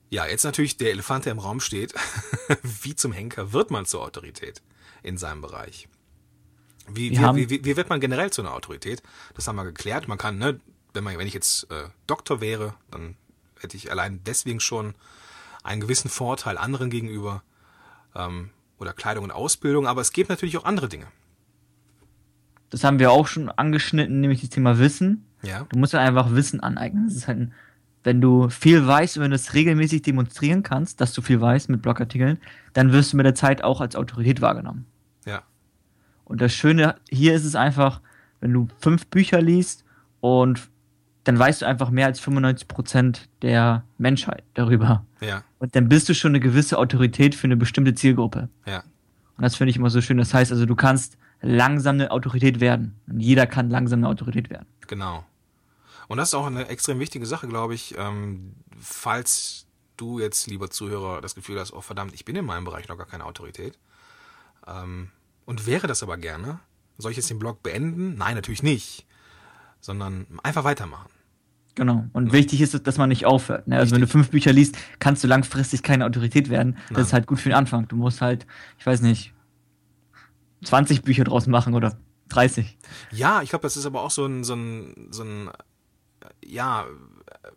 Ja, 0.09 0.25
jetzt 0.25 0.43
natürlich 0.43 0.77
der 0.77 0.91
Elefant, 0.91 1.25
der 1.25 1.33
im 1.33 1.39
Raum 1.39 1.59
steht. 1.59 1.93
wie 2.63 2.95
zum 2.95 3.11
Henker 3.11 3.51
wird 3.51 3.71
man 3.71 3.85
zur 3.85 4.01
Autorität 4.01 4.61
in 5.03 5.17
seinem 5.17 5.41
Bereich? 5.41 5.87
Wie, 6.87 7.11
wie, 7.11 7.49
wie, 7.49 7.65
wie, 7.65 7.77
wird 7.77 7.89
man 7.89 7.99
generell 7.99 8.31
zu 8.31 8.41
einer 8.41 8.53
Autorität? 8.53 9.01
Das 9.35 9.47
haben 9.47 9.55
wir 9.55 9.63
geklärt. 9.63 10.07
Man 10.07 10.17
kann, 10.17 10.37
ne, 10.37 10.59
wenn, 10.93 11.03
man, 11.03 11.17
wenn 11.17 11.27
ich 11.27 11.33
jetzt 11.33 11.71
äh, 11.71 11.89
Doktor 12.07 12.41
wäre, 12.41 12.73
dann 12.89 13.15
hätte 13.59 13.77
ich 13.77 13.91
allein 13.91 14.21
deswegen 14.25 14.59
schon 14.59 14.95
einen 15.63 15.81
gewissen 15.81 16.09
Vorteil 16.09 16.57
anderen 16.57 16.89
gegenüber 16.89 17.43
ähm, 18.15 18.49
oder 18.79 18.93
Kleidung 18.93 19.23
und 19.23 19.31
Ausbildung. 19.31 19.87
Aber 19.87 20.01
es 20.01 20.11
gibt 20.11 20.29
natürlich 20.29 20.57
auch 20.57 20.65
andere 20.65 20.89
Dinge 20.89 21.07
das 22.71 22.83
haben 22.83 22.99
wir 22.99 23.11
auch 23.11 23.27
schon 23.27 23.49
angeschnitten, 23.49 24.21
nämlich 24.21 24.41
das 24.41 24.49
Thema 24.49 24.79
Wissen. 24.79 25.25
Ja. 25.43 25.67
Du 25.69 25.77
musst 25.77 25.93
ja 25.93 25.99
einfach 25.99 26.33
Wissen 26.33 26.61
aneignen. 26.61 27.05
Das 27.05 27.15
ist 27.15 27.27
halt, 27.27 27.37
ein, 27.37 27.53
wenn 28.03 28.21
du 28.21 28.49
viel 28.49 28.87
weißt 28.87 29.17
und 29.17 29.23
wenn 29.23 29.31
du 29.31 29.35
es 29.35 29.53
regelmäßig 29.53 30.01
demonstrieren 30.01 30.63
kannst, 30.63 31.01
dass 31.01 31.13
du 31.13 31.21
viel 31.21 31.39
weißt 31.39 31.69
mit 31.69 31.81
Blogartikeln, 31.81 32.39
dann 32.73 32.93
wirst 32.93 33.13
du 33.13 33.17
mit 33.17 33.25
der 33.25 33.35
Zeit 33.35 33.63
auch 33.63 33.81
als 33.81 33.95
Autorität 33.95 34.41
wahrgenommen. 34.41 34.85
Und 36.31 36.39
das 36.39 36.53
Schöne 36.53 36.95
hier 37.09 37.33
ist 37.33 37.43
es 37.43 37.55
einfach, 37.55 37.99
wenn 38.39 38.53
du 38.53 38.69
fünf 38.79 39.07
Bücher 39.07 39.41
liest 39.41 39.83
und 40.21 40.69
dann 41.25 41.37
weißt 41.37 41.61
du 41.61 41.65
einfach 41.67 41.89
mehr 41.89 42.05
als 42.05 42.21
95% 42.21 43.19
der 43.41 43.83
Menschheit 43.97 44.43
darüber. 44.53 45.05
Ja, 45.19 45.43
Und 45.59 45.75
dann 45.75 45.89
bist 45.89 46.07
du 46.07 46.15
schon 46.15 46.31
eine 46.31 46.39
gewisse 46.39 46.77
Autorität 46.77 47.35
für 47.35 47.45
eine 47.47 47.57
bestimmte 47.57 47.93
Zielgruppe. 47.93 48.47
ja, 48.65 48.77
Und 49.35 49.43
das 49.43 49.55
finde 49.57 49.71
ich 49.71 49.75
immer 49.75 49.89
so 49.89 49.99
schön. 49.99 50.17
Das 50.17 50.33
heißt 50.33 50.53
also, 50.53 50.65
du 50.65 50.75
kannst 50.75 51.17
langsam 51.41 51.95
eine 51.95 52.11
Autorität 52.11 52.61
werden. 52.61 52.95
Und 53.07 53.19
jeder 53.19 53.45
kann 53.45 53.69
langsam 53.69 53.99
eine 53.99 54.07
Autorität 54.07 54.49
werden. 54.49 54.67
genau. 54.87 55.25
Und 56.07 56.17
das 56.17 56.29
ist 56.29 56.33
auch 56.33 56.47
eine 56.47 56.67
extrem 56.67 56.99
wichtige 56.99 57.25
Sache, 57.25 57.47
glaube 57.47 57.73
ich, 57.73 57.95
ähm, 57.97 58.53
falls 58.79 59.65
du 59.97 60.19
jetzt, 60.19 60.47
lieber 60.47 60.69
Zuhörer, 60.69 61.21
das 61.21 61.35
Gefühl 61.35 61.59
hast, 61.59 61.71
oh 61.73 61.81
verdammt, 61.81 62.13
ich 62.13 62.25
bin 62.25 62.35
in 62.35 62.45
meinem 62.45 62.65
Bereich 62.65 62.87
noch 62.87 62.97
gar 62.97 63.05
keine 63.05 63.25
Autorität. 63.25 63.77
Ähm, 64.67 65.09
und 65.45 65.65
wäre 65.65 65.87
das 65.87 66.03
aber 66.03 66.17
gerne, 66.17 66.59
soll 66.97 67.11
ich 67.11 67.17
jetzt 67.17 67.29
den 67.29 67.39
Blog 67.39 67.63
beenden? 67.63 68.15
Nein, 68.15 68.35
natürlich 68.35 68.63
nicht. 68.63 69.05
Sondern 69.79 70.27
einfach 70.43 70.63
weitermachen. 70.63 71.09
Genau. 71.75 72.05
Und 72.13 72.33
wichtig 72.33 72.61
ist, 72.61 72.85
dass 72.85 72.97
man 72.97 73.09
nicht 73.09 73.25
aufhört. 73.25 73.67
Ne? 73.67 73.77
Also 73.77 73.95
wenn 73.95 74.01
du 74.01 74.07
fünf 74.07 74.29
Bücher 74.29 74.51
liest, 74.51 74.77
kannst 74.99 75.23
du 75.23 75.27
langfristig 75.27 75.83
keine 75.83 76.05
Autorität 76.05 76.49
werden. 76.49 76.75
Das 76.89 76.91
Nein. 76.91 77.01
ist 77.05 77.13
halt 77.13 77.27
gut 77.27 77.39
für 77.39 77.49
den 77.49 77.57
Anfang. 77.57 77.87
Du 77.87 77.95
musst 77.95 78.21
halt, 78.21 78.45
ich 78.77 78.85
weiß 78.85 79.01
nicht, 79.01 79.33
20 80.63 81.01
Bücher 81.01 81.23
draus 81.23 81.47
machen 81.47 81.73
oder 81.73 81.97
30. 82.29 82.77
Ja, 83.11 83.41
ich 83.41 83.49
glaube, 83.49 83.63
das 83.63 83.77
ist 83.77 83.85
aber 83.85 84.01
auch 84.01 84.11
so 84.11 84.25
ein, 84.25 84.43
so 84.43 84.53
ein, 84.53 85.07
so 85.11 85.23
ein 85.23 85.49
ja, 86.45 86.83
äh, 86.83 87.47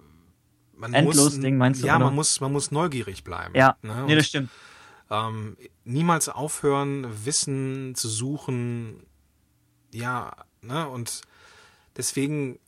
man 0.76 0.94
Endlos 0.94 1.16
muss, 1.16 1.40
Ding, 1.40 1.56
meinst 1.56 1.82
du, 1.82 1.86
Ja, 1.86 1.96
oder? 1.96 2.06
man 2.06 2.14
muss, 2.14 2.40
man 2.40 2.52
muss 2.52 2.70
neugierig 2.70 3.24
bleiben. 3.24 3.54
Ja, 3.54 3.76
ne? 3.82 4.04
nee, 4.06 4.14
das 4.14 4.26
stimmt. 4.26 4.50
Ähm, 5.10 5.56
niemals 5.84 6.28
aufhören, 6.28 7.06
Wissen 7.24 7.94
zu 7.94 8.08
suchen. 8.08 9.02
Ja, 9.92 10.32
ne, 10.62 10.88
und 10.88 11.20
deswegen 11.96 12.58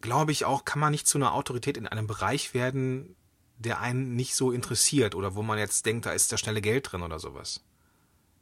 glaube 0.00 0.32
ich 0.32 0.44
auch, 0.44 0.64
kann 0.64 0.80
man 0.80 0.90
nicht 0.92 1.06
zu 1.06 1.18
einer 1.18 1.32
Autorität 1.34 1.76
in 1.76 1.86
einem 1.86 2.06
Bereich 2.06 2.54
werden, 2.54 3.16
der 3.58 3.80
einen 3.80 4.14
nicht 4.16 4.34
so 4.34 4.50
interessiert 4.52 5.14
oder 5.14 5.34
wo 5.34 5.42
man 5.42 5.58
jetzt 5.58 5.86
denkt, 5.86 6.06
da 6.06 6.12
ist 6.12 6.32
da 6.32 6.36
schnelle 6.36 6.60
Geld 6.60 6.90
drin 6.92 7.02
oder 7.02 7.18
sowas. 7.18 7.62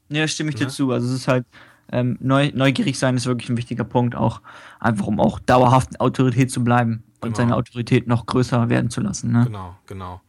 Da 0.09 0.27
stimme 0.29 0.51
ich 0.51 0.57
dir 0.57 0.67
Ne? 0.67 0.71
zu. 0.73 0.91
Also 0.91 1.07
es 1.09 1.13
ist 1.15 1.29
halt, 1.29 1.47
ähm, 1.91 2.17
neu, 2.21 2.51
neugierig 2.55 2.99
sein 2.99 3.17
ist 3.17 3.27
wirklich 3.27 3.49
ein 3.51 3.57
wichtiger 3.57 3.85
Punkt, 3.85 4.15
auch 4.15 4.41
einfach 4.81 5.07
um 5.07 5.21
auch 5.21 5.39
dauerhaft 5.39 6.01
Autorität 6.01 6.51
zu 6.51 6.65
bleiben 6.65 7.03
und 7.21 7.29
Genau. 7.29 7.37
seine 7.37 7.57
Autorität 7.57 8.07
noch 8.07 8.27
größer 8.27 8.69
werden 8.69 8.91
zu 8.91 9.01
lassen. 9.01 9.31
Ne? 9.33 9.45
Genau, 9.45 9.77
genau. 9.87 10.21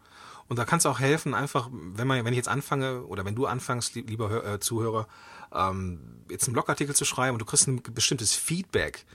Und 0.47 0.59
da 0.59 0.65
kann 0.65 0.79
es 0.79 0.85
auch 0.85 0.99
helfen, 0.99 1.33
einfach, 1.33 1.69
wenn 1.71 2.07
man, 2.07 2.23
wenn 2.25 2.33
ich 2.33 2.37
jetzt 2.37 2.49
anfange 2.49 3.03
oder 3.05 3.25
wenn 3.25 3.35
du 3.35 3.45
anfängst, 3.45 3.95
lieb- 3.95 4.09
lieber 4.09 4.45
äh, 4.45 4.59
Zuhörer, 4.59 5.07
ähm, 5.53 5.99
jetzt 6.29 6.47
einen 6.47 6.53
Blogartikel 6.53 6.95
zu 6.95 7.05
schreiben 7.05 7.35
und 7.35 7.39
du 7.39 7.45
kriegst 7.45 7.67
ein 7.67 7.81
bestimmtes 7.93 8.33
Feedback, 8.33 9.05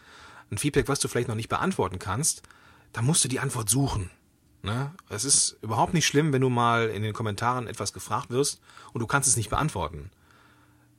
ein 0.50 0.58
Feedback, 0.58 0.88
was 0.88 1.00
du 1.00 1.08
vielleicht 1.08 1.28
noch 1.28 1.34
nicht 1.34 1.48
beantworten 1.48 1.98
kannst, 1.98 2.42
dann 2.92 3.04
musst 3.04 3.22
du 3.24 3.28
die 3.28 3.40
Antwort 3.40 3.68
suchen. 3.68 4.10
Ne? 4.62 4.92
Es 5.08 5.24
ist 5.24 5.58
überhaupt 5.62 5.94
nicht 5.94 6.06
schlimm, 6.06 6.32
wenn 6.32 6.40
du 6.40 6.48
mal 6.48 6.88
in 6.88 7.02
den 7.02 7.12
Kommentaren 7.12 7.66
etwas 7.66 7.92
gefragt 7.92 8.30
wirst 8.30 8.60
und 8.92 9.00
du 9.00 9.06
kannst 9.06 9.28
es 9.28 9.36
nicht 9.36 9.50
beantworten. 9.50 10.10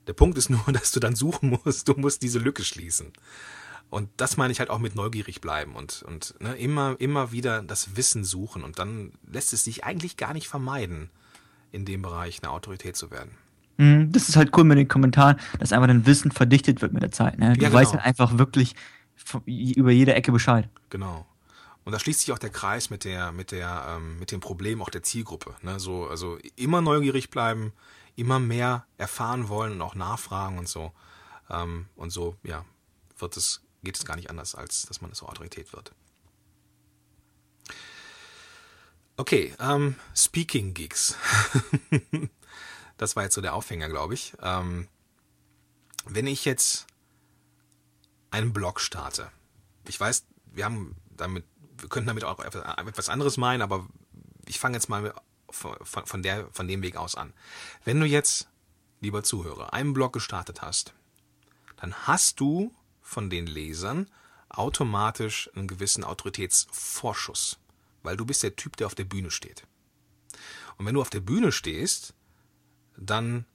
Der 0.08 0.14
Punkt 0.14 0.38
ist 0.38 0.50
nur, 0.50 0.64
dass 0.72 0.92
du 0.92 1.00
dann 1.00 1.16
suchen 1.16 1.60
musst, 1.64 1.88
du 1.88 1.94
musst 1.94 2.22
diese 2.22 2.40
Lücke 2.40 2.64
schließen. 2.64 3.12
Und 3.90 4.10
das 4.18 4.38
meine 4.38 4.52
ich 4.52 4.60
halt 4.60 4.70
auch 4.70 4.78
mit 4.80 4.96
neugierig 4.96 5.42
bleiben 5.42 5.76
und, 5.76 6.04
und 6.04 6.36
ne, 6.40 6.56
immer, 6.56 6.96
immer 7.00 7.32
wieder 7.32 7.64
das 7.64 7.96
Wissen 7.96 8.24
suchen. 8.24 8.64
Und 8.64 8.78
dann 8.78 9.14
lässt 9.26 9.52
es 9.54 9.64
sich 9.64 9.84
eigentlich 9.84 10.16
gar 10.16 10.34
nicht 10.34 10.48
vermeiden, 10.48 11.10
in 11.72 11.86
dem 11.86 12.02
Bereich 12.04 12.44
eine 12.44 12.52
Autorität 12.52 12.96
zu 12.96 13.10
werden. 13.10 13.32
Mhm, 13.78 14.12
Das 14.12 14.30
ist 14.30 14.36
halt 14.36 14.56
cool 14.56 14.64
mit 14.64 14.78
den 14.78 14.88
Kommentaren, 14.88 15.40
dass 15.60 15.72
einfach 15.74 15.88
dein 15.88 16.06
Wissen 16.06 16.32
verdichtet 16.32 16.82
wird 16.82 16.94
mit 16.94 17.02
der 17.02 17.12
Zeit. 17.12 17.40
Ne? 17.40 17.54
Du 17.54 17.64
Ja, 17.64 17.74
weißt 17.74 17.92
genau. 17.92 18.04
halt 18.04 18.08
einfach 18.08 18.38
wirklich 18.38 18.76
über 19.46 19.92
jede 19.92 20.14
Ecke 20.14 20.32
Bescheid. 20.32 20.70
Genau. 20.90 21.26
Und 21.84 21.94
da 21.94 22.00
schließt 22.00 22.20
sich 22.22 22.32
auch 22.32 22.38
der 22.40 22.52
Kreis 22.52 22.92
mit 22.92 23.04
der, 23.06 23.32
mit 23.32 23.52
der, 23.52 23.96
ähm, 23.98 24.20
mit 24.20 24.32
dem 24.32 24.40
Problem 24.40 24.82
auch 24.84 24.90
der 24.90 25.02
Zielgruppe. 25.02 25.56
Ne? 25.64 25.80
So, 25.80 26.08
also 26.08 26.38
immer 26.56 26.82
neugierig 26.82 27.32
bleiben, 27.32 27.74
immer 28.16 28.40
mehr 28.40 28.86
erfahren 28.98 29.50
wollen 29.50 29.74
und 29.74 29.82
auch 29.82 29.96
nachfragen 29.96 30.60
und 30.60 30.68
so. 30.68 30.92
Ähm, 31.50 31.86
und 31.96 32.12
so, 32.12 32.36
ja, 32.44 32.64
wird 33.18 33.38
es, 33.38 33.62
geht 33.84 33.98
es 33.98 34.06
gar 34.06 34.16
nicht 34.16 34.30
anders, 34.30 34.56
als 34.56 34.86
dass 34.86 35.02
man 35.02 35.14
so 35.14 35.28
Autorität 35.28 35.74
wird. 35.74 35.94
Okay, 39.18 39.54
ähm, 39.60 39.96
Speaking 40.16 40.74
Gigs. 40.74 41.18
das 42.98 43.16
war 43.16 43.24
jetzt 43.24 43.36
so 43.36 43.42
der 43.42 43.54
Aufhänger, 43.54 43.90
glaube 43.90 44.14
ich. 44.14 44.34
Ähm, 44.42 44.88
wenn 46.06 46.26
ich 46.26 46.46
jetzt 46.46 46.88
einen 48.32 48.54
Blog 48.54 48.80
starte, 48.80 49.30
ich 49.88 50.00
weiß, 50.00 50.26
wir 50.46 50.64
haben 50.64 50.96
damit, 51.10 51.46
wir 51.78 51.90
könnten 51.90 52.08
damit 52.08 52.24
auch 52.24 52.40
etwas 52.40 53.10
anderes 53.10 53.36
meinen, 53.36 53.62
aber 53.62 53.88
ich 54.46 54.60
fange 54.60 54.76
jetzt 54.78 54.88
mal 54.88 55.14
von, 55.50 55.76
von, 55.84 56.24
der, 56.24 56.48
von 56.52 56.68
dem 56.68 56.82
Weg 56.82 56.96
aus 56.96 57.16
an. 57.16 57.34
Wenn 57.84 58.00
du 58.00 58.06
jetzt, 58.06 58.48
lieber 59.02 59.24
Zuhörer, 59.24 59.74
einen 59.74 59.94
Blog 59.94 60.14
gestartet 60.14 60.62
hast, 60.62 60.94
dann 61.78 61.94
hast 62.08 62.40
du 62.40 62.74
von 63.10 63.30
den 63.30 63.48
Lesern 63.48 64.08
automatisch 64.50 65.50
einen 65.56 65.68
gewissen 65.68 66.04
Autoritätsvorschuss, 66.04 67.60
weil 68.04 68.18
du 68.18 68.26
bist 68.26 68.44
der 68.44 68.56
Typ, 68.56 68.78
der 68.78 68.88
auf 68.88 68.96
der 68.96 69.04
Bühne 69.04 69.32
steht. 69.32 69.64
Und 70.78 70.86
wenn 70.86 70.96
du 70.96 71.02
auf 71.02 71.10
der 71.10 71.20
Bühne 71.20 71.52
stehst, 71.52 72.14
dann 72.98 73.46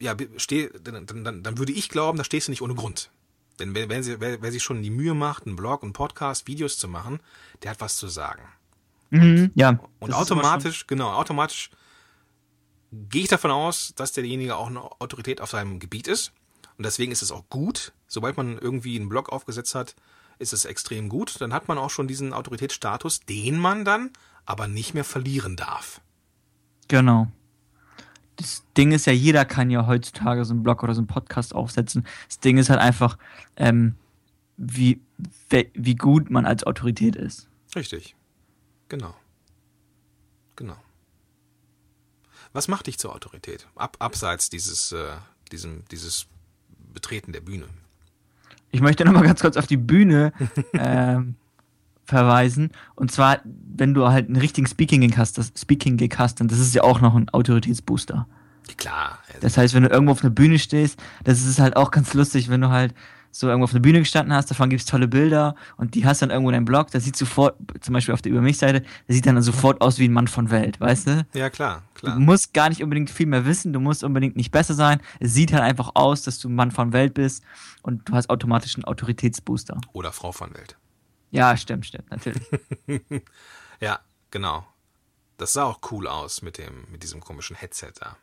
ja, 0.00 0.14
steh, 0.36 0.68
dann, 0.82 1.06
dann, 1.06 1.42
dann 1.42 1.58
würde 1.58 1.72
ich 1.72 1.88
glauben, 1.88 2.18
da 2.18 2.24
stehst 2.24 2.48
du 2.48 2.52
nicht 2.52 2.62
ohne 2.62 2.74
Grund. 2.74 3.10
Denn 3.58 3.74
wer, 3.74 3.88
wer, 3.88 4.02
sie- 4.02 4.20
wer, 4.20 4.42
wer 4.42 4.52
sich 4.52 4.62
schon 4.62 4.82
die 4.82 4.90
Mühe 4.90 5.14
macht, 5.14 5.46
einen 5.46 5.56
Blog, 5.56 5.82
einen 5.82 5.92
Podcast, 5.92 6.46
Videos 6.48 6.76
zu 6.78 6.88
machen, 6.88 7.20
der 7.62 7.70
hat 7.70 7.80
was 7.80 7.96
zu 7.96 8.08
sagen. 8.08 8.42
Mhm, 9.10 9.52
ja. 9.54 9.70
Und 9.70 9.78
ist 10.10 10.14
immer 10.14 10.16
automatisch, 10.18 10.86
genau, 10.86 11.12
automatisch 11.12 11.70
gehe 12.92 13.22
ich 13.22 13.28
davon 13.28 13.50
aus, 13.52 13.92
dass 13.96 14.12
derjenige 14.12 14.56
auch 14.56 14.66
eine 14.66 14.82
Autorität 15.00 15.40
auf 15.40 15.50
seinem 15.50 15.78
Gebiet 15.78 16.08
ist. 16.08 16.32
Und 16.76 16.84
deswegen 16.84 17.12
ist 17.12 17.22
es 17.22 17.30
auch 17.30 17.48
gut, 17.48 17.92
sobald 18.06 18.36
man 18.36 18.58
irgendwie 18.58 18.96
einen 18.96 19.08
Blog 19.08 19.28
aufgesetzt 19.30 19.74
hat, 19.74 19.94
ist 20.38 20.52
es 20.52 20.64
extrem 20.64 21.08
gut. 21.08 21.40
Dann 21.40 21.52
hat 21.52 21.68
man 21.68 21.78
auch 21.78 21.90
schon 21.90 22.08
diesen 22.08 22.32
Autoritätsstatus, 22.32 23.20
den 23.20 23.58
man 23.58 23.84
dann 23.84 24.10
aber 24.44 24.66
nicht 24.66 24.94
mehr 24.94 25.04
verlieren 25.04 25.56
darf. 25.56 26.00
Genau. 26.88 27.28
Das 28.36 28.64
Ding 28.76 28.90
ist 28.92 29.06
ja, 29.06 29.12
jeder 29.12 29.44
kann 29.44 29.70
ja 29.70 29.86
heutzutage 29.86 30.44
so 30.44 30.52
einen 30.52 30.64
Blog 30.64 30.82
oder 30.82 30.94
so 30.94 31.00
einen 31.00 31.06
Podcast 31.06 31.54
aufsetzen. 31.54 32.06
Das 32.28 32.40
Ding 32.40 32.58
ist 32.58 32.68
halt 32.68 32.80
einfach, 32.80 33.16
ähm, 33.56 33.94
wie, 34.56 35.00
wie 35.74 35.94
gut 35.94 36.30
man 36.30 36.44
als 36.44 36.64
Autorität 36.64 37.14
ist. 37.14 37.48
Richtig. 37.76 38.16
Genau. 38.88 39.14
Genau. 40.56 40.76
Was 42.52 42.68
macht 42.68 42.86
dich 42.86 42.98
zur 42.98 43.14
Autorität? 43.14 43.66
Ab, 43.74 43.96
abseits 43.98 44.50
dieses, 44.50 44.92
äh, 44.92 45.16
diesem, 45.50 45.84
dieses 45.90 46.26
Betreten 46.94 47.32
der 47.32 47.40
Bühne. 47.40 47.64
Ich 48.70 48.80
möchte 48.80 49.04
nochmal 49.04 49.24
ganz 49.24 49.40
kurz 49.40 49.56
auf 49.56 49.66
die 49.66 49.76
Bühne 49.76 50.32
ähm, 50.72 51.36
verweisen. 52.04 52.70
Und 52.94 53.12
zwar, 53.12 53.40
wenn 53.44 53.94
du 53.94 54.08
halt 54.08 54.26
einen 54.26 54.36
richtigen 54.36 54.66
Speaking-Gig 54.66 55.16
hast, 55.16 55.38
das 55.38 55.52
Speaking-Gig 55.56 56.14
hast, 56.18 56.40
dann 56.40 56.48
das 56.48 56.58
ist 56.58 56.74
ja 56.74 56.82
auch 56.82 57.00
noch 57.00 57.14
ein 57.14 57.28
Autoritätsbooster. 57.28 58.26
Klar. 58.76 59.18
Das 59.40 59.56
heißt, 59.56 59.74
wenn 59.74 59.82
du 59.82 59.90
irgendwo 59.90 60.12
auf 60.12 60.22
einer 60.22 60.30
Bühne 60.30 60.58
stehst, 60.58 60.98
das 61.22 61.44
ist 61.44 61.58
halt 61.58 61.76
auch 61.76 61.90
ganz 61.90 62.14
lustig, 62.14 62.48
wenn 62.48 62.60
du 62.60 62.70
halt 62.70 62.94
so 63.34 63.48
irgendwo 63.48 63.64
auf 63.64 63.72
einer 63.72 63.80
Bühne 63.80 63.98
gestanden 63.98 64.32
hast, 64.32 64.48
davon 64.48 64.70
gibt's 64.70 64.86
tolle 64.86 65.08
Bilder 65.08 65.56
und 65.76 65.96
die 65.96 66.06
hast 66.06 66.22
dann 66.22 66.30
irgendwo 66.30 66.50
in 66.50 66.54
deinem 66.54 66.66
Blog, 66.66 66.92
das 66.92 67.02
sieht 67.02 67.16
sofort, 67.16 67.56
zum 67.80 67.92
Beispiel 67.92 68.14
auf 68.14 68.22
der 68.22 68.30
Über 68.30 68.40
mich-Seite, 68.40 68.82
das 68.82 69.16
sieht 69.16 69.26
dann 69.26 69.42
sofort 69.42 69.80
aus 69.80 69.98
wie 69.98 70.06
ein 70.06 70.12
Mann 70.12 70.28
von 70.28 70.50
Welt, 70.50 70.80
weißt 70.80 71.08
du? 71.08 71.26
Ja, 71.34 71.50
klar, 71.50 71.82
klar. 71.94 72.14
Du 72.14 72.20
musst 72.20 72.54
gar 72.54 72.68
nicht 72.68 72.80
unbedingt 72.80 73.10
viel 73.10 73.26
mehr 73.26 73.44
wissen, 73.44 73.72
du 73.72 73.80
musst 73.80 74.04
unbedingt 74.04 74.36
nicht 74.36 74.52
besser 74.52 74.74
sein. 74.74 75.00
Es 75.18 75.34
sieht 75.34 75.52
halt 75.52 75.64
einfach 75.64 75.90
aus, 75.94 76.22
dass 76.22 76.38
du 76.38 76.48
ein 76.48 76.54
Mann 76.54 76.70
von 76.70 76.92
Welt 76.92 77.14
bist 77.14 77.42
und 77.82 78.08
du 78.08 78.12
hast 78.12 78.30
automatisch 78.30 78.76
einen 78.76 78.84
Autoritätsbooster. 78.84 79.80
Oder 79.92 80.12
Frau 80.12 80.30
von 80.30 80.54
Welt. 80.54 80.76
Ja, 81.32 81.56
stimmt, 81.56 81.86
stimmt, 81.86 82.10
natürlich. 82.10 82.42
Ja, 83.80 83.98
genau. 84.30 84.64
Das 85.36 85.52
sah 85.52 85.64
auch 85.64 85.80
cool 85.90 86.06
aus 86.06 86.42
mit 86.42 86.58
dem, 86.58 86.86
mit 86.90 87.02
diesem 87.02 87.20
komischen 87.20 87.56
Headset 87.56 87.92
da. 87.98 88.16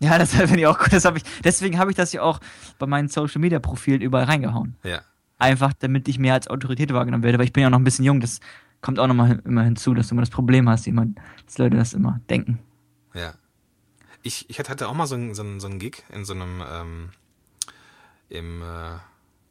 Ja, 0.00 0.18
das 0.18 0.34
finde 0.34 0.58
ich 0.60 0.66
auch 0.66 0.78
gut. 0.78 0.92
Das 0.92 1.04
hab 1.04 1.16
ich, 1.16 1.22
deswegen 1.44 1.78
habe 1.78 1.90
ich 1.90 1.96
das 1.96 2.12
ja 2.12 2.22
auch 2.22 2.40
bei 2.78 2.86
meinen 2.86 3.08
Social 3.08 3.40
Media 3.40 3.58
Profilen 3.58 4.00
überall 4.00 4.24
reingehauen. 4.24 4.76
Ja. 4.82 5.00
Einfach, 5.38 5.72
damit 5.74 6.08
ich 6.08 6.18
mehr 6.18 6.34
als 6.34 6.48
Autorität 6.48 6.92
wahrgenommen 6.92 7.22
werde, 7.24 7.38
weil 7.38 7.44
ich 7.46 7.52
bin 7.52 7.62
ja 7.62 7.70
noch 7.70 7.78
ein 7.78 7.84
bisschen 7.84 8.04
jung. 8.04 8.20
Das 8.20 8.40
kommt 8.80 8.98
auch 8.98 9.06
nochmal 9.06 9.40
immer 9.44 9.62
hinzu, 9.64 9.92
dass 9.94 10.08
du 10.08 10.14
immer 10.14 10.22
das 10.22 10.30
Problem 10.30 10.68
hast, 10.68 10.86
jemand, 10.86 11.18
dass 11.44 11.58
Leute 11.58 11.76
das 11.76 11.92
immer 11.92 12.20
denken. 12.30 12.58
Ja. 13.14 13.34
Ich, 14.22 14.48
ich 14.48 14.58
hatte 14.58 14.88
auch 14.88 14.94
mal 14.94 15.06
so 15.06 15.14
einen 15.14 15.34
so 15.34 15.42
einen- 15.42 15.60
so 15.60 15.66
einen 15.68 15.78
Gig 15.78 16.02
in 16.12 16.24
so 16.24 16.32
einem, 16.34 16.62
ähm, 16.68 17.08
im, 18.28 18.62
äh, 18.62 18.96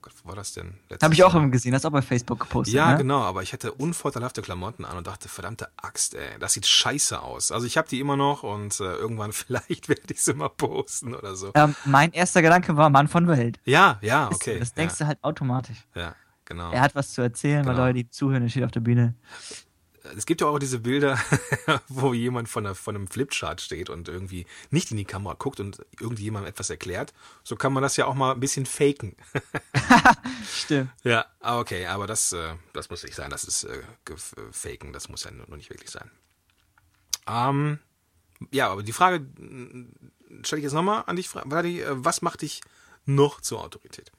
Gott, 0.05 0.13
wo 0.23 0.29
war 0.29 0.35
das 0.35 0.53
denn? 0.53 0.75
Habe 1.01 1.15
ich 1.15 1.23
auch 1.23 1.33
immer 1.33 1.49
gesehen, 1.49 1.73
hast 1.73 1.83
auch 1.83 1.91
bei 1.91 2.03
Facebook 2.03 2.39
gepostet. 2.41 2.75
Ja, 2.75 2.91
ne? 2.91 2.97
genau, 2.99 3.21
aber 3.21 3.41
ich 3.41 3.53
hatte 3.53 3.71
unvorteilhafte 3.71 4.43
Klamotten 4.43 4.85
an 4.85 4.97
und 4.97 5.07
dachte, 5.07 5.27
verdammte 5.29 5.67
Axt, 5.77 6.13
ey, 6.13 6.37
das 6.39 6.53
sieht 6.53 6.67
scheiße 6.67 7.19
aus. 7.19 7.51
Also 7.51 7.65
ich 7.65 7.75
habe 7.75 7.87
die 7.87 7.99
immer 7.99 8.15
noch 8.15 8.43
und 8.43 8.79
äh, 8.79 8.83
irgendwann 8.83 9.31
vielleicht 9.33 9.89
werde 9.89 10.13
ich 10.13 10.21
sie 10.21 10.35
mal 10.35 10.49
posten 10.49 11.15
oder 11.15 11.35
so. 11.35 11.51
Ähm, 11.55 11.75
mein 11.85 12.11
erster 12.11 12.43
Gedanke 12.43 12.77
war 12.77 12.91
Mann 12.91 13.07
von 13.07 13.27
Welt. 13.27 13.59
Ja, 13.65 13.97
ja, 14.03 14.27
okay. 14.31 14.59
das 14.59 14.75
denkst 14.75 14.99
du 14.99 15.07
halt 15.07 15.23
automatisch. 15.23 15.87
ja, 15.95 16.01
ja. 16.01 16.15
genau. 16.45 16.71
Er 16.71 16.81
hat 16.81 16.93
was 16.93 17.11
zu 17.11 17.23
erzählen, 17.23 17.65
weil 17.65 17.73
Genau. 17.73 17.87
Leute, 17.87 18.03
die 18.03 18.09
zuhören, 18.11 18.43
er 18.43 18.49
steht 18.49 18.63
auf 18.63 18.71
der 18.71 18.81
Bühne. 18.81 19.15
Es 20.15 20.25
gibt 20.25 20.41
ja 20.41 20.47
auch 20.47 20.59
diese 20.59 20.79
Bilder, 20.79 21.19
wo 21.87 22.13
jemand 22.13 22.49
von, 22.49 22.65
einer, 22.65 22.75
von 22.75 22.95
einem 22.95 23.07
Flipchart 23.07 23.61
steht 23.61 23.89
und 23.89 24.07
irgendwie 24.07 24.45
nicht 24.69 24.91
in 24.91 24.97
die 24.97 25.05
Kamera 25.05 25.35
guckt 25.35 25.59
und 25.59 25.85
irgendjemandem 25.99 26.49
etwas 26.49 26.69
erklärt. 26.69 27.13
So 27.43 27.55
kann 27.55 27.73
man 27.73 27.83
das 27.83 27.97
ja 27.97 28.05
auch 28.05 28.15
mal 28.15 28.33
ein 28.33 28.39
bisschen 28.39 28.65
faken. 28.65 29.15
Stimmt. 30.53 30.91
Ja, 31.03 31.25
ah, 31.39 31.59
okay, 31.59 31.85
aber 31.85 32.07
das, 32.07 32.33
äh, 32.33 32.55
das 32.73 32.89
muss 32.89 33.03
nicht 33.03 33.15
sein. 33.15 33.29
Das 33.29 33.43
ist 33.43 33.63
äh, 33.63 33.77
äh, 33.79 34.51
faken, 34.51 34.93
das 34.93 35.09
muss 35.09 35.23
ja 35.23 35.31
nur 35.31 35.57
nicht 35.57 35.69
wirklich 35.69 35.91
sein. 35.91 36.09
Ähm, 37.27 37.79
ja, 38.51 38.69
aber 38.69 38.83
die 38.83 38.93
Frage 38.93 39.25
stelle 40.43 40.59
ich 40.59 40.63
jetzt 40.63 40.73
nochmal 40.73 41.03
an 41.07 41.15
dich, 41.15 41.29
Vladi. 41.29 41.83
Was 41.87 42.21
macht 42.21 42.41
dich 42.41 42.61
noch 43.05 43.41
zur 43.41 43.63
Autorität? 43.63 44.11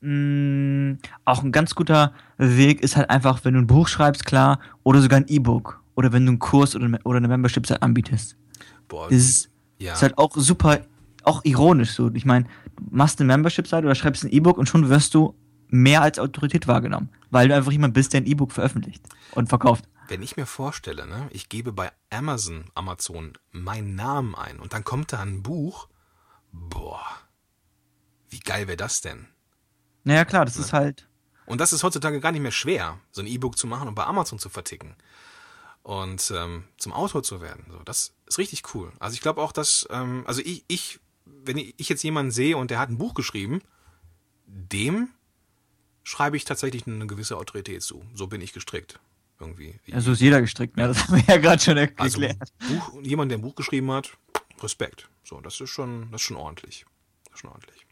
Mm, 0.00 0.94
auch 1.24 1.42
ein 1.42 1.52
ganz 1.52 1.74
guter 1.74 2.12
Weg 2.36 2.82
ist 2.82 2.96
halt 2.96 3.10
einfach, 3.10 3.44
wenn 3.44 3.54
du 3.54 3.60
ein 3.60 3.66
Buch 3.66 3.88
schreibst, 3.88 4.24
klar, 4.24 4.60
oder 4.84 5.00
sogar 5.00 5.18
ein 5.18 5.26
E-Book. 5.28 5.82
Oder 5.96 6.12
wenn 6.12 6.24
du 6.24 6.30
einen 6.30 6.38
Kurs 6.38 6.76
oder, 6.76 6.98
oder 7.04 7.16
eine 7.16 7.28
Membership 7.28 7.68
halt 7.68 7.82
anbietest. 7.82 8.36
Boah, 8.86 9.08
Das 9.08 9.18
ist, 9.18 9.50
ja, 9.78 9.92
ist 9.94 10.02
halt 10.02 10.16
auch 10.16 10.30
super, 10.36 10.80
auch 11.24 11.44
ironisch 11.44 11.90
so. 11.92 12.10
Ich 12.14 12.24
meine, 12.24 12.44
du 12.76 12.84
machst 12.90 13.20
eine 13.20 13.26
Membership-Seite 13.26 13.84
oder 13.84 13.94
schreibst 13.96 14.24
ein 14.24 14.30
E-Book 14.30 14.56
und 14.58 14.68
schon 14.68 14.88
wirst 14.88 15.14
du 15.14 15.34
mehr 15.68 16.00
als 16.02 16.18
Autorität 16.18 16.68
wahrgenommen. 16.68 17.10
Weil 17.30 17.48
du 17.48 17.54
einfach 17.56 17.72
jemand 17.72 17.94
bist, 17.94 18.12
der 18.12 18.20
ein 18.20 18.26
E-Book 18.26 18.52
veröffentlicht 18.52 19.02
und 19.32 19.48
verkauft. 19.48 19.84
wenn 20.08 20.22
ich 20.22 20.36
mir 20.36 20.46
vorstelle, 20.46 21.06
ne, 21.06 21.28
ich 21.30 21.48
gebe 21.50 21.72
bei 21.72 21.90
Amazon, 22.08 22.64
Amazon 22.74 23.32
meinen 23.50 23.94
Namen 23.96 24.34
ein 24.34 24.58
und 24.60 24.72
dann 24.72 24.84
kommt 24.84 25.12
da 25.12 25.20
ein 25.20 25.42
Buch, 25.42 25.88
boah, 26.52 27.04
wie 28.30 28.40
geil 28.40 28.68
wäre 28.68 28.78
das 28.78 29.02
denn? 29.02 29.26
Naja, 30.04 30.24
klar, 30.24 30.44
das 30.44 30.56
ist 30.56 30.72
halt. 30.72 31.06
Und 31.46 31.60
das 31.60 31.72
ist 31.72 31.82
heutzutage 31.82 32.20
gar 32.20 32.32
nicht 32.32 32.42
mehr 32.42 32.52
schwer, 32.52 32.98
so 33.10 33.22
ein 33.22 33.26
E-Book 33.26 33.56
zu 33.56 33.66
machen 33.66 33.88
und 33.88 33.94
bei 33.94 34.04
Amazon 34.04 34.38
zu 34.38 34.48
verticken. 34.48 34.94
Und 35.82 36.30
ähm, 36.36 36.64
zum 36.76 36.92
Autor 36.92 37.22
zu 37.22 37.40
werden. 37.40 37.64
So, 37.70 37.78
das 37.84 38.12
ist 38.26 38.38
richtig 38.38 38.74
cool. 38.74 38.92
Also 38.98 39.14
ich 39.14 39.22
glaube 39.22 39.40
auch, 39.40 39.52
dass, 39.52 39.88
ähm, 39.90 40.24
also 40.26 40.42
ich, 40.44 40.64
ich, 40.68 41.00
wenn 41.24 41.56
ich 41.56 41.88
jetzt 41.88 42.02
jemanden 42.02 42.30
sehe 42.30 42.56
und 42.56 42.70
der 42.70 42.78
hat 42.78 42.90
ein 42.90 42.98
Buch 42.98 43.14
geschrieben, 43.14 43.62
dem 44.46 45.08
schreibe 46.04 46.36
ich 46.36 46.44
tatsächlich 46.44 46.86
eine 46.86 47.06
gewisse 47.06 47.36
Autorität 47.36 47.82
zu. 47.82 48.04
So 48.14 48.26
bin 48.26 48.40
ich 48.40 48.52
gestrickt. 48.52 49.00
Irgendwie. 49.40 49.78
Ja, 49.86 50.00
so 50.00 50.12
ist 50.12 50.20
jeder 50.20 50.40
gestrickt, 50.40 50.76
ne? 50.76 50.88
Das 50.88 51.04
haben 51.06 51.16
wir 51.16 51.24
ja 51.34 51.40
gerade 51.40 51.62
schon 51.62 51.78
Also 51.78 52.20
erklärt. 52.20 52.52
Buch, 52.68 53.02
jemand, 53.02 53.30
der 53.30 53.38
ein 53.38 53.42
Buch 53.42 53.54
geschrieben 53.54 53.90
hat, 53.92 54.10
Respekt. 54.60 55.08
So, 55.22 55.40
das 55.40 55.60
ist 55.60 55.70
schon, 55.70 56.10
das 56.10 56.20
ist 56.20 56.26
schon 56.26 56.36
ordentlich. 56.36 56.84
Das 57.24 57.34
ist 57.34 57.40
schon 57.40 57.50
ordentlich. 57.50 57.86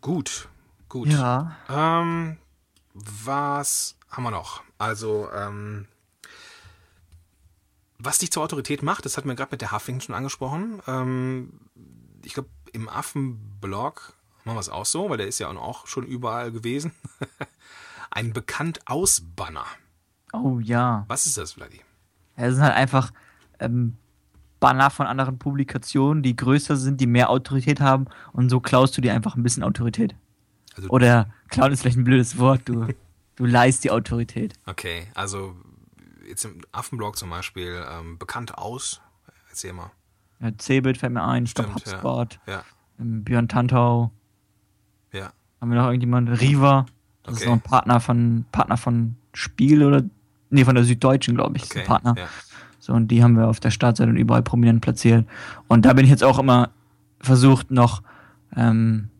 Gut, 0.00 0.48
gut. 0.88 1.08
Ja. 1.08 1.56
Ähm, 1.68 2.38
was 2.94 3.96
haben 4.10 4.24
wir 4.24 4.30
noch? 4.30 4.62
Also, 4.78 5.28
ähm, 5.32 5.86
was 7.98 8.18
dich 8.18 8.32
zur 8.32 8.42
Autorität 8.42 8.82
macht, 8.82 9.04
das 9.04 9.16
hatten 9.16 9.28
wir 9.28 9.34
gerade 9.34 9.50
mit 9.52 9.60
der 9.60 9.72
Huffington 9.72 10.00
schon 10.00 10.14
angesprochen. 10.14 10.80
Ähm, 10.86 11.60
ich 12.24 12.32
glaube, 12.34 12.48
im 12.72 12.88
Affenblog 12.88 14.14
machen 14.44 14.56
wir 14.56 14.60
es 14.60 14.68
auch 14.68 14.86
so, 14.86 15.10
weil 15.10 15.18
der 15.18 15.28
ist 15.28 15.38
ja 15.38 15.48
auch 15.48 15.86
schon 15.86 16.06
überall 16.06 16.50
gewesen. 16.50 16.92
Ein 18.10 18.32
bekannt 18.32 18.80
Ausbanner. 18.86 19.66
Oh 20.32 20.58
ja. 20.60 21.04
Was 21.08 21.26
ist 21.26 21.36
das, 21.36 21.52
Vladi? 21.52 21.80
Ja, 22.36 22.46
Das 22.46 22.54
sind 22.54 22.64
halt 22.64 22.74
einfach 22.74 23.12
ähm, 23.58 23.96
Banner 24.60 24.90
von 24.90 25.06
anderen 25.06 25.38
Publikationen, 25.38 26.22
die 26.22 26.36
größer 26.36 26.76
sind, 26.76 27.00
die 27.00 27.06
mehr 27.06 27.30
Autorität 27.30 27.80
haben 27.80 28.06
und 28.32 28.50
so 28.50 28.60
klaust 28.60 28.96
du 28.96 29.00
dir 29.00 29.14
einfach 29.14 29.34
ein 29.36 29.42
bisschen 29.42 29.62
Autorität. 29.62 30.14
Also- 30.76 30.88
Oder 30.90 31.30
klauen 31.48 31.72
ist 31.72 31.80
vielleicht 31.80 31.96
ein 31.98 32.04
blödes 32.04 32.38
Wort, 32.38 32.62
du, 32.66 32.86
du 33.36 33.44
leihst 33.46 33.82
die 33.84 33.90
Autorität. 33.90 34.54
Okay, 34.66 35.08
also 35.14 35.56
jetzt 36.28 36.44
im 36.44 36.60
Affenblog 36.72 37.16
zum 37.16 37.30
Beispiel 37.30 37.82
ähm, 37.90 38.18
bekannt 38.18 38.56
aus. 38.56 39.00
Erzähl 39.48 39.72
mal. 39.72 39.90
Ja, 40.40 40.50
Cebit 40.58 40.98
fällt 40.98 41.12
mir 41.12 41.24
ein, 41.24 41.46
Stop 41.46 41.66
Stimmt, 41.66 41.86
ja. 41.86 41.92
HubSpot, 41.94 42.38
Ja, 42.46 42.62
ähm, 43.00 43.24
Björn 43.24 43.48
Tantau, 43.48 44.12
ja. 45.12 45.32
haben 45.60 45.70
wir 45.70 45.76
noch 45.78 45.86
irgendjemand? 45.86 46.28
Riva, 46.40 46.86
das 47.24 47.34
ist 47.34 47.40
Okay. 47.42 47.48
noch 47.50 47.56
ein 47.56 47.60
Partner 47.62 48.00
von 48.00 48.44
Partner 48.52 48.76
von 48.76 49.16
Spiel 49.34 49.84
oder 49.84 50.02
nee, 50.50 50.64
von 50.64 50.74
der 50.74 50.84
Süddeutschen, 50.84 51.34
glaube 51.34 51.56
ich, 51.56 51.64
ist 51.64 51.70
Okay. 51.72 51.80
ein 51.80 51.86
Partner. 51.86 52.14
Ja. 52.16 52.28
So, 52.80 52.92
und 52.94 53.08
die 53.08 53.22
haben 53.22 53.36
wir 53.36 53.46
auf 53.46 53.60
der 53.60 53.70
Startseite 53.70 54.10
und 54.10 54.16
überall 54.16 54.42
prominent 54.42 54.80
platziert. 54.80 55.26
Und 55.68 55.84
da 55.84 55.92
bin 55.92 56.04
ich 56.04 56.10
jetzt 56.10 56.24
auch 56.24 56.38
immer 56.38 56.70
versucht, 57.20 57.70
noch, 57.70 58.02
ähm, 58.56 59.10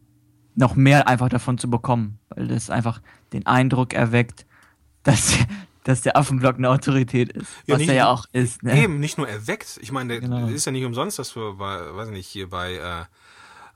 noch 0.56 0.74
mehr 0.74 1.06
einfach 1.06 1.28
davon 1.28 1.58
zu 1.58 1.68
bekommen, 1.70 2.18
weil 2.30 2.48
das 2.48 2.70
einfach 2.70 3.00
den 3.32 3.46
Eindruck 3.46 3.92
erweckt, 3.92 4.46
dass, 5.02 5.36
dass 5.84 6.00
der 6.02 6.16
Affenblock 6.16 6.56
eine 6.56 6.70
Autorität 6.70 7.32
ist. 7.32 7.48
Ja, 7.66 7.74
was 7.74 7.78
nicht- 7.80 7.88
er 7.90 7.94
ja 7.94 8.10
auch 8.10 8.24
ist. 8.32 8.62
Ne? 8.62 8.82
Eben, 8.82 8.98
nicht 8.98 9.18
nur 9.18 9.28
erweckt. 9.28 9.78
Ich 9.82 9.92
meine, 9.92 10.08
der 10.08 10.20
Genau. 10.20 10.46
ist 10.48 10.64
ja 10.64 10.72
nicht 10.72 10.84
umsonst, 10.84 11.18
dass 11.18 11.36
wir 11.36 11.52
bei, 11.54 11.94
weiß 11.94 12.08
ich 12.08 12.14
nicht, 12.14 12.26
hier 12.26 12.48
bei, 12.50 12.74
äh, 12.74 13.04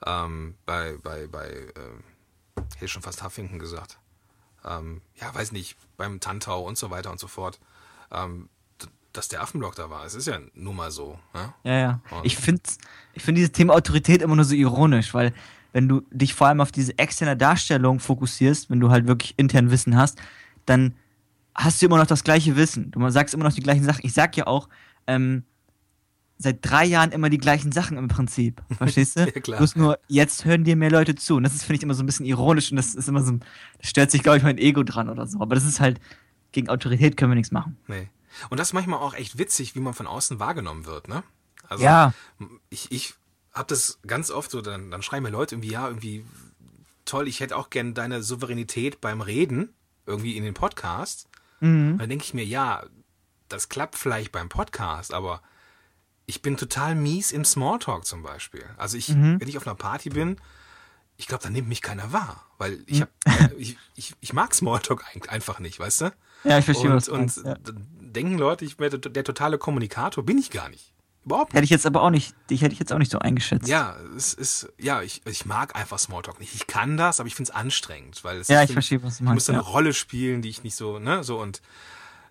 ähm, 0.07 0.55
bei, 0.67 0.97
bei, 1.03 1.27
bei, 1.27 1.47
äh, 1.49 2.61
hätte 2.77 2.89
schon 2.89 3.03
fast 3.03 3.23
Huffington 3.23 3.59
gesagt. 3.59 3.99
Ähm, 4.67 5.03
ja, 5.17 5.35
weiß 5.35 5.53
nicht, 5.53 5.77
beim 5.99 6.21
Tantau 6.21 6.63
und 6.67 6.79
so 6.79 6.91
weiter 6.91 7.11
und 7.11 7.21
so 7.21 7.27
fort. 7.27 7.61
Ähm, 8.11 8.49
dass 9.17 9.29
der 9.29 9.41
Affenblock 9.43 9.75
da 9.77 9.89
war. 9.91 10.05
Es 10.05 10.15
ist 10.15 10.27
ja 10.27 10.39
nun 10.55 10.77
mal 10.77 10.91
so. 10.91 11.19
Ja? 11.35 11.55
Ja, 11.65 11.79
ja. 11.79 12.01
Und- 12.11 12.27
Ich 12.27 12.37
finde 12.37 12.61
ich 13.15 13.23
find 13.23 13.39
dieses 13.39 13.53
Thema 13.53 13.75
Autorität 13.75 14.21
immer 14.23 14.37
nur 14.37 14.45
so 14.45 14.55
ironisch, 14.55 15.15
weil 15.15 15.33
wenn 15.73 15.89
du 15.89 16.03
dich 16.11 16.35
vor 16.35 16.49
allem 16.49 16.61
auf 16.61 16.71
diese 16.73 16.99
externe 16.99 17.37
Darstellung 17.37 17.99
fokussierst, 18.01 18.71
wenn 18.71 18.81
du 18.81 18.91
halt 18.91 19.07
wirklich 19.07 19.35
intern 19.39 19.71
Wissen 19.71 19.97
hast, 19.97 20.19
dann 20.67 20.95
hast 21.55 21.81
du 21.81 21.87
immer 21.87 21.99
noch 21.99 22.07
das 22.07 22.25
gleiche 22.25 22.57
Wissen. 22.57 22.91
Du 22.91 23.09
sagst 23.11 23.35
immer 23.35 23.45
noch 23.45 23.53
die 23.53 23.63
gleichen 23.63 23.85
Sachen. 23.85 24.01
Ich 24.05 24.13
sag 24.13 24.37
ja 24.37 24.47
auch, 24.47 24.69
ähm, 25.07 25.45
seit 26.39 26.59
drei 26.69 26.85
Jahren 26.85 27.13
immer 27.13 27.31
die 27.31 27.39
gleichen 27.39 27.71
Sachen 27.73 27.97
im 27.97 28.09
Prinzip. 28.09 28.63
Verstehst 28.79 29.17
du? 29.17 29.21
Ja, 29.21 29.31
klar. 29.41 29.59
Bloß 29.59 29.77
nur, 29.77 29.99
jetzt 30.09 30.45
hören 30.45 30.65
dir 30.65 30.75
mehr 30.77 30.91
Leute 30.91 31.15
zu. 31.15 31.37
Und 31.37 31.45
das 31.45 31.55
ist, 31.55 31.63
finde 31.63 31.77
ich, 31.77 31.83
immer 31.85 31.95
so 31.95 32.03
ein 32.03 32.07
bisschen 32.07 32.27
ironisch 32.27 32.71
und 32.71 32.77
das 32.77 32.95
ist 32.95 33.09
immer 33.09 33.23
so, 33.23 33.33
ein- 33.33 33.41
da 33.41 33.89
stört 33.89 34.11
sich, 34.11 34.23
glaube 34.23 34.39
ich, 34.39 34.43
mein 34.45 34.59
Ego 34.59 34.83
dran 34.83 35.09
oder 35.09 35.27
so. 35.27 35.41
Aber 35.41 35.55
das 35.55 35.65
ist 35.65 35.79
halt, 35.81 36.01
gegen 36.53 36.69
Autorität 36.69 37.17
können 37.17 37.31
wir 37.31 37.37
nichts 37.37 37.53
machen. 37.53 37.77
Nee. 37.89 38.09
Und 38.51 38.59
das 38.59 38.69
ist 38.69 38.73
manchmal 38.73 39.01
auch 39.01 39.15
echt 39.15 39.39
witzig, 39.39 39.75
wie 39.75 39.81
man 39.81 39.95
von 39.95 40.07
außen 40.07 40.39
wahrgenommen 40.41 40.87
wird, 40.87 41.09
ne? 41.09 41.23
Also, 41.69 41.85
Ja. 41.85 42.13
ich, 42.71 42.91
ich 42.93 43.15
habe 43.53 43.69
das 43.69 43.99
ganz 44.07 44.31
oft 44.31 44.51
so, 44.51 44.61
dann, 44.61 44.91
dann 44.91 45.03
schreiben 45.03 45.25
mir 45.25 45.31
Leute 45.31 45.55
irgendwie, 45.55 45.71
ja, 45.71 45.87
irgendwie 45.89 46.25
toll, 47.05 47.29
ich 47.29 47.41
hätte 47.41 47.57
auch 47.57 47.71
gern 47.71 47.95
deine 47.95 48.23
Souveränität 48.23 49.01
beim 49.01 49.21
Reden, 49.21 49.73
irgendwie 50.07 50.37
in 50.37 50.45
den 50.45 50.55
Podcast. 50.55 51.29
Mhm. 51.61 51.93
Und 51.93 51.99
dann 51.99 52.09
denke 52.09 52.25
ich 52.25 52.35
mir, 52.35 52.45
ja, 52.45 52.85
das 53.49 53.69
klappt 53.69 53.97
vielleicht 53.97 54.33
beim 54.33 54.49
Podcast, 54.49 55.15
aber 55.15 55.43
ich 56.27 56.43
bin 56.43 56.57
total 56.57 56.95
mies 56.95 57.33
im 57.33 57.45
Smalltalk 57.45 58.05
zum 58.07 58.23
Beispiel. 58.23 58.65
Also 58.77 58.97
ich, 58.97 59.11
Mhm. 59.11 59.41
wenn 59.41 59.49
ich 59.49 59.57
auf 59.59 59.67
einer 59.67 59.77
Party 59.77 60.09
bin, 60.11 60.37
ich 61.17 61.27
glaube, 61.29 61.45
dann 61.45 61.53
nimmt 61.53 61.69
mich 61.69 61.83
keiner 61.83 62.13
wahr, 62.13 62.45
weil 62.59 62.73
Mhm. 62.79 62.85
ich 62.87 63.01
hab, 63.03 63.09
äh, 63.27 63.55
ich, 63.57 63.79
ich, 63.95 64.15
ich 64.21 64.33
mag 64.33 64.55
Smalltalk 64.55 65.05
ein- 65.15 65.29
einfach 65.29 65.61
nicht, 65.61 65.79
weißt 65.79 66.01
du? 66.03 66.13
Ja, 66.45 66.59
ich 66.59 66.65
verstehe, 66.65 66.91
Und, 66.91 66.97
was 66.97 67.09
und. 67.09 67.37
Ja. 67.45 67.57
Denken 68.15 68.39
Leute, 68.39 68.65
ich 68.65 68.79
wäre 68.79 68.99
der 68.99 69.25
totale 69.25 69.59
Kommunikator, 69.59 70.25
bin 70.25 70.39
ich 70.39 70.51
gar 70.51 70.69
nicht. 70.69 70.95
Überhaupt 71.25 71.53
nicht. 71.53 71.57
Hätte 71.57 71.65
ich 71.65 71.71
jetzt 71.71 71.87
aber 71.87 72.03
auch 72.03 72.11
nicht, 72.11 72.35
dich 72.51 72.61
hätte 72.61 72.75
ich 72.75 72.79
jetzt 72.79 72.93
auch 72.93 72.99
nicht 72.99 73.11
so 73.11 73.19
eingeschätzt. 73.19 73.67
Ja, 73.67 73.97
es 74.17 74.35
ist, 74.35 74.69
ja, 74.79 75.01
ich, 75.01 75.23
ich 75.27 75.47
mag 75.47 75.75
einfach 75.75 75.99
Smalltalk 75.99 76.39
nicht. 76.39 76.55
Ich 76.55 76.67
kann 76.67 76.97
das, 76.97 77.19
aber 77.19 77.27
ich 77.27 77.35
finde 77.35 77.51
es 77.51 77.57
anstrengend, 77.57 78.23
weil 78.25 78.39
es 78.39 78.49
Ja, 78.49 78.63
ich 78.63 78.73
verstehe, 78.73 79.03
was 79.03 79.19
du 79.19 79.25
Ich 79.25 79.29
muss 79.29 79.31
meinst, 79.31 79.51
eine 79.51 79.59
ja. 79.59 79.65
Rolle 79.65 79.95
spielen, 79.95 80.43
die 80.43 80.51
ich 80.51 80.63
nicht 80.65 80.77
so, 80.77 80.99
ne, 80.99 81.25
so 81.25 81.41
und, 81.41 81.63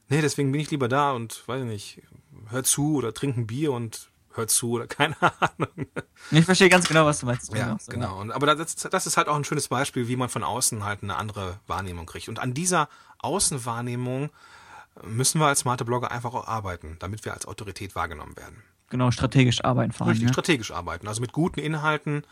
nee, 0.10 0.22
deswegen 0.22 0.52
bin 0.52 0.62
ich 0.62 0.70
lieber 0.70 0.88
da 0.88 1.12
und, 1.12 1.48
weiß 1.48 1.64
ich 1.64 1.68
nicht, 1.68 2.02
hör 2.50 2.64
zu 2.64 2.96
oder 2.96 3.14
trink 3.14 3.36
ein 3.38 3.48
Bier 3.48 3.72
und 3.72 4.10
hör 4.36 4.48
zu 4.48 4.72
oder 4.72 4.86
keine 4.88 5.16
Ahnung. 5.22 5.88
Ich 6.30 6.46
verstehe 6.46 6.70
ganz 6.70 6.88
genau, 6.88 7.06
was 7.06 7.20
du 7.20 7.26
meinst. 7.26 7.54
Ja, 7.56 7.74
auch 7.74 7.80
so, 7.80 7.92
genau. 7.92 8.20
Und, 8.22 8.32
aber 8.32 8.56
das, 8.56 8.76
das 8.76 9.08
ist 9.08 9.18
halt 9.18 9.28
auch 9.28 9.36
ein 9.36 9.44
schönes 9.44 9.70
Beispiel, 9.70 10.08
wie 10.08 10.16
man 10.16 10.30
von 10.30 10.44
außen 10.44 10.84
halt 10.84 11.02
eine 11.02 11.16
andere 11.16 11.60
Wahrnehmung 11.66 12.06
kriegt. 12.06 12.30
Und 12.30 12.38
an 12.38 12.54
dieser 12.54 12.90
Außenwahrnehmung 13.20 14.30
müssen 15.02 15.40
wir 15.40 15.48
als 15.48 15.60
smarte 15.60 15.86
Blogger 15.86 16.12
einfach 16.12 16.34
auch 16.34 16.48
arbeiten, 16.48 16.98
damit 17.00 17.26
wir 17.26 17.34
als 17.34 17.46
Autorität 17.48 17.96
wahrgenommen 17.96 18.38
werden. 18.38 18.62
Genau, 18.90 19.10
strategisch 19.12 19.64
arbeiten 19.64 19.92
vor 19.92 20.06
allem. 20.06 20.12
Richtig, 20.12 20.28
Ja. 20.28 20.34
strategisch 20.34 20.72
arbeiten. 20.72 21.08
Also 21.08 21.22
mit 21.22 21.32
guten 21.32 21.60
Inhalten, 21.60 22.24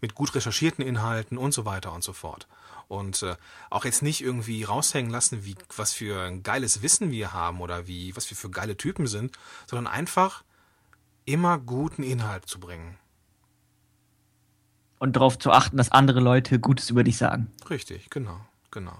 mit 0.00 0.14
gut 0.14 0.34
recherchierten 0.34 0.84
Inhalten 0.84 1.36
und 1.36 1.52
so 1.52 1.64
weiter 1.66 1.92
und 1.92 2.02
so 2.02 2.12
fort. 2.12 2.46
Und 2.88 3.22
äh, 3.22 3.36
auch 3.68 3.84
jetzt 3.84 4.02
nicht 4.02 4.22
irgendwie 4.22 4.62
raushängen 4.62 5.10
lassen, 5.10 5.44
wie 5.44 5.56
was 5.76 5.92
für 5.92 6.22
ein 6.22 6.42
geiles 6.42 6.82
Wissen 6.82 7.10
wir 7.10 7.32
haben 7.32 7.60
oder 7.60 7.86
wie 7.86 8.14
was 8.16 8.30
wir 8.30 8.36
für 8.36 8.48
geile 8.50 8.76
Typen 8.76 9.06
sind, 9.06 9.36
sondern 9.66 9.92
einfach 9.92 10.44
immer 11.24 11.58
guten 11.58 12.02
Inhalt 12.02 12.46
zu 12.46 12.60
bringen. 12.60 12.96
Und 14.98 15.16
darauf 15.16 15.38
zu 15.38 15.50
achten, 15.50 15.76
dass 15.76 15.90
andere 15.92 16.20
Leute 16.20 16.58
Gutes 16.58 16.88
über 16.88 17.04
dich 17.04 17.18
sagen. 17.18 17.52
Richtig, 17.68 18.08
genau, 18.08 18.40
genau, 18.70 18.96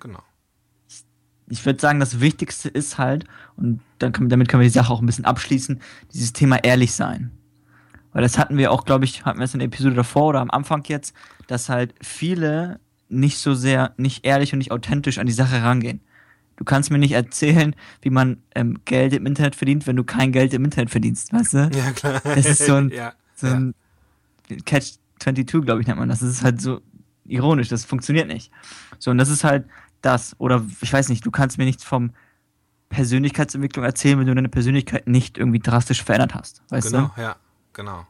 genau. 0.00 0.22
Ich 1.50 1.66
würde 1.66 1.80
sagen, 1.80 2.00
das 2.00 2.20
Wichtigste 2.20 2.68
ist 2.68 2.96
halt, 2.98 3.24
und 3.56 3.80
dann 3.98 4.12
können, 4.12 4.28
damit 4.28 4.48
können 4.48 4.62
wir 4.62 4.68
die 4.68 4.72
Sache 4.72 4.92
auch 4.92 5.00
ein 5.00 5.06
bisschen 5.06 5.24
abschließen, 5.24 5.80
dieses 6.12 6.32
Thema 6.32 6.56
ehrlich 6.62 6.92
sein. 6.92 7.32
Weil 8.12 8.22
das 8.22 8.38
hatten 8.38 8.56
wir 8.56 8.72
auch, 8.72 8.84
glaube 8.84 9.04
ich, 9.04 9.24
hatten 9.24 9.38
wir 9.38 9.44
es 9.44 9.54
in 9.54 9.60
der 9.60 9.66
Episode 9.66 9.94
davor 9.94 10.28
oder 10.28 10.40
am 10.40 10.50
Anfang 10.50 10.82
jetzt, 10.86 11.14
dass 11.46 11.68
halt 11.68 11.94
viele 12.00 12.80
nicht 13.08 13.38
so 13.38 13.54
sehr, 13.54 13.92
nicht 13.96 14.24
ehrlich 14.24 14.52
und 14.52 14.58
nicht 14.58 14.72
authentisch 14.72 15.18
an 15.18 15.26
die 15.26 15.32
Sache 15.32 15.62
rangehen. 15.62 16.00
Du 16.56 16.64
kannst 16.64 16.90
mir 16.90 16.98
nicht 16.98 17.12
erzählen, 17.12 17.74
wie 18.02 18.10
man 18.10 18.42
ähm, 18.54 18.80
Geld 18.84 19.12
im 19.14 19.26
Internet 19.26 19.56
verdient, 19.56 19.86
wenn 19.86 19.96
du 19.96 20.04
kein 20.04 20.30
Geld 20.30 20.52
im 20.52 20.64
Internet 20.64 20.90
verdienst, 20.90 21.32
weißt 21.32 21.54
du? 21.54 21.70
Ja, 21.74 21.90
klar. 21.92 22.20
Das 22.22 22.46
ist 22.46 22.66
so 22.66 22.74
ein, 22.74 22.90
ja, 22.94 23.14
so 23.34 23.46
ein 23.46 23.74
Catch 24.64 24.98
22, 25.20 25.64
glaube 25.64 25.80
ich, 25.80 25.86
nennt 25.86 25.98
man 25.98 26.08
das. 26.08 26.20
Das 26.20 26.28
ist 26.28 26.44
halt 26.44 26.60
so 26.60 26.80
ironisch, 27.24 27.68
das 27.68 27.84
funktioniert 27.84 28.28
nicht. 28.28 28.50
So, 28.98 29.10
und 29.10 29.18
das 29.18 29.30
ist 29.30 29.44
halt 29.44 29.64
das. 30.02 30.34
Oder 30.38 30.64
ich 30.80 30.92
weiß 30.92 31.08
nicht, 31.08 31.24
du 31.24 31.30
kannst 31.30 31.58
mir 31.58 31.64
nichts 31.64 31.84
vom 31.84 32.12
Persönlichkeitsentwicklung 32.88 33.84
erzählen, 33.84 34.18
wenn 34.18 34.26
du 34.26 34.34
deine 34.34 34.48
Persönlichkeit 34.48 35.06
nicht 35.06 35.38
irgendwie 35.38 35.60
drastisch 35.60 36.02
verändert 36.02 36.34
hast. 36.34 36.62
Weißt 36.70 36.90
genau, 36.90 37.10
du? 37.14 37.22
ja, 37.22 37.36
genau. 37.72 38.06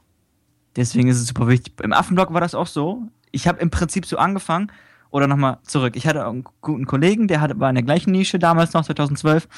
Deswegen 0.77 1.09
ist 1.09 1.21
es 1.21 1.27
super 1.27 1.49
wichtig. 1.49 1.75
Im 1.83 1.93
Affenblog 1.93 2.33
war 2.33 2.41
das 2.41 2.55
auch 2.55 2.67
so. 2.67 3.03
Ich 3.33 3.47
habe 3.47 3.61
im 3.61 3.71
Prinzip 3.71 4.07
so 4.07 4.17
angefangen, 4.17 4.71
oder 5.11 5.27
nochmal 5.27 5.59
zurück. 5.63 5.97
Ich 5.97 6.07
hatte 6.07 6.27
einen 6.27 6.45
guten 6.61 6.87
Kollegen, 6.87 7.29
der 7.29 7.41
war 7.59 7.69
in 7.69 7.75
der 7.75 7.85
gleichen 7.85 8.13
Nische 8.13 8.39
damals 8.39 8.73
noch, 8.73 8.85
2012. 8.85 9.49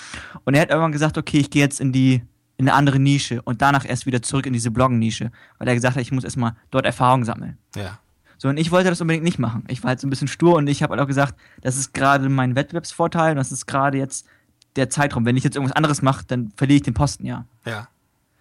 Und 0.45 0.55
er 0.55 0.63
hat 0.63 0.71
irgendwann 0.71 0.93
gesagt, 0.93 1.19
okay, 1.19 1.39
ich 1.39 1.51
gehe 1.51 1.63
jetzt 1.63 1.81
in 1.81 1.93
die 1.93 2.23
in 2.59 2.69
eine 2.69 2.77
andere 2.77 2.99
Nische 2.99 3.43
und 3.43 3.61
danach 3.63 3.85
erst 3.85 4.07
wieder 4.07 4.23
zurück 4.23 4.47
in 4.47 4.53
diese 4.53 4.71
Bloggen-Nische, 4.71 5.33
weil 5.59 5.69
er 5.69 5.75
gesagt 5.75 5.97
hat, 5.97 6.03
ich 6.03 6.13
muss 6.13 6.23
erstmal 6.23 6.55
dort 6.71 6.85
Erfahrung 6.85 7.25
sammeln. 7.25 7.59
Ja. 7.75 7.99
So, 8.43 8.49
und 8.49 8.57
ich 8.57 8.73
wollte 8.73 8.91
das 8.91 9.01
unbedingt 9.01 9.23
nicht 9.23 9.39
machen. 9.39 9.63
Ich 9.69 9.85
war 9.85 9.91
halt 9.91 10.01
so 10.01 10.07
ein 10.09 10.11
bisschen 10.11 10.27
stur 10.27 10.57
und 10.57 10.67
ich 10.67 10.83
habe 10.83 10.91
halt 10.91 11.01
auch 11.01 11.07
gesagt, 11.07 11.37
das 11.61 11.77
ist 11.77 11.95
gerade 11.95 12.29
mein 12.29 12.57
Wettbewerbsvorteil 12.57 13.31
und 13.31 13.37
das 13.37 13.53
ist 13.53 13.67
gerade 13.67 13.99
jetzt 13.99 14.27
der 14.75 14.91
Zeitraum. 14.91 15.25
Wenn 15.25 15.37
ich 15.37 15.45
jetzt 15.45 15.55
irgendwas 15.55 15.77
anderes 15.77 16.03
mache, 16.03 16.25
dann 16.27 16.53
verliere 16.57 16.79
ich 16.79 16.83
den 16.83 16.93
Posten, 16.93 17.25
ja. 17.25 17.47
Ja. 17.65 17.87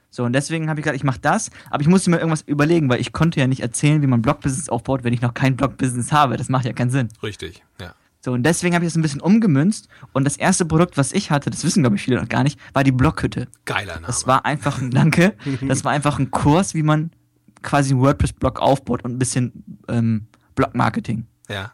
So, 0.09 0.23
und 0.23 0.33
deswegen 0.33 0.71
habe 0.71 0.79
ich 0.79 0.85
gesagt, 0.85 0.95
ich 0.95 1.03
mache 1.03 1.19
das, 1.21 1.51
aber 1.69 1.81
ich 1.81 1.87
musste 1.87 2.09
mir 2.09 2.17
irgendwas 2.17 2.41
überlegen, 2.41 2.89
weil 2.89 2.99
ich 2.99 3.13
konnte 3.13 3.39
ja 3.39 3.45
nicht 3.45 3.59
erzählen, 3.61 4.01
wie 4.01 4.07
man 4.07 4.23
Blog-Business 4.23 4.69
aufbaut, 4.69 5.03
wenn 5.03 5.13
ich 5.13 5.21
noch 5.21 5.35
kein 5.35 5.55
Blog-Business 5.55 6.11
habe. 6.11 6.35
Das 6.35 6.49
macht 6.49 6.65
ja 6.65 6.73
keinen 6.73 6.89
Sinn. 6.89 7.09
Richtig, 7.21 7.63
ja. 7.79 7.93
So, 8.21 8.31
und 8.31 8.41
deswegen 8.41 8.73
habe 8.73 8.83
ich 8.83 8.91
das 8.91 8.97
ein 8.97 9.03
bisschen 9.03 9.21
umgemünzt. 9.21 9.87
Und 10.13 10.23
das 10.23 10.35
erste 10.35 10.65
Produkt, 10.65 10.97
was 10.97 11.11
ich 11.11 11.29
hatte, 11.29 11.51
das 11.51 11.63
wissen, 11.63 11.83
glaube 11.83 11.97
ich, 11.97 12.01
viele 12.01 12.19
noch 12.19 12.27
gar 12.27 12.41
nicht, 12.41 12.59
war 12.73 12.83
die 12.83 12.91
Blockhütte. 12.91 13.49
Geiler 13.65 13.93
Name. 13.93 14.07
Das 14.07 14.25
war 14.25 14.45
einfach 14.45 14.81
ein, 14.81 14.89
danke, 14.89 15.35
das 15.61 15.85
war 15.85 15.91
einfach 15.91 16.17
ein 16.17 16.31
Kurs, 16.31 16.73
wie 16.73 16.81
man 16.81 17.11
quasi 17.61 17.93
einen 17.93 18.01
WordPress-Blog 18.01 18.59
aufbaut 18.59 19.03
und 19.03 19.11
ein 19.13 19.19
bisschen 19.19 19.79
ähm, 19.87 20.27
Blog-Marketing. 20.55 21.25
ja. 21.49 21.71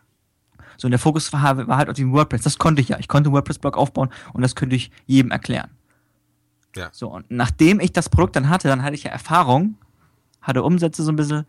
So, 0.80 0.86
und 0.86 0.92
der 0.92 1.00
Fokus 1.00 1.34
war, 1.34 1.68
war 1.68 1.78
halt 1.78 1.90
auf 1.90 1.96
dem 1.96 2.14
WordPress. 2.14 2.44
Das 2.44 2.60
konnte 2.60 2.84
ich 2.84 2.90
ja. 2.90 3.00
Ich 3.00 3.08
konnte 3.08 3.30
einen 3.30 3.34
WordPress-Blog 3.34 3.76
aufbauen 3.76 4.10
und 4.34 4.44
das 4.44 4.56
könnte 4.56 4.76
ich 4.76 4.92
jedem 5.08 5.32
erklären. 5.32 5.72
Ja. 6.76 6.90
So, 6.92 7.12
und 7.12 7.26
nachdem 7.32 7.80
ich 7.80 7.92
das 7.94 8.10
Produkt 8.10 8.36
dann 8.36 8.48
hatte, 8.50 8.68
dann 8.68 8.84
hatte 8.84 8.94
ich 8.94 9.04
ja 9.04 9.10
Erfahrung, 9.10 9.76
hatte 10.40 10.62
Umsätze 10.62 11.04
so 11.04 11.12
ein 11.12 11.16
bisschen 11.16 11.48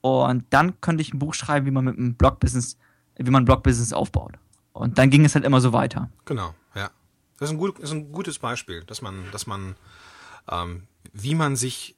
und 0.00 0.44
dann 0.50 0.80
konnte 0.80 1.02
ich 1.02 1.12
ein 1.12 1.18
Buch 1.18 1.34
schreiben, 1.34 1.66
wie 1.66 1.70
man 1.70 1.84
mit 1.84 1.98
einem 1.98 2.14
Blog-Business, 2.14 2.78
wie 3.16 3.30
man 3.30 3.44
Blog-Business 3.44 3.92
aufbaut. 3.92 4.32
Und 4.72 4.96
dann 4.96 5.10
ging 5.10 5.24
es 5.24 5.34
halt 5.34 5.44
immer 5.44 5.60
so 5.60 5.72
weiter. 5.72 6.08
Genau, 6.24 6.54
ja. 6.74 6.90
Das 7.38 7.48
ist 7.48 7.54
ein, 7.54 7.58
gut, 7.58 7.78
ist 7.78 7.92
ein 7.92 8.12
gutes 8.12 8.38
Beispiel, 8.38 8.82
dass 8.84 9.02
man, 9.02 9.24
dass 9.32 9.46
man, 9.46 9.74
ähm, 10.50 10.84
wie 11.12 11.34
man 11.34 11.56
sich 11.56 11.96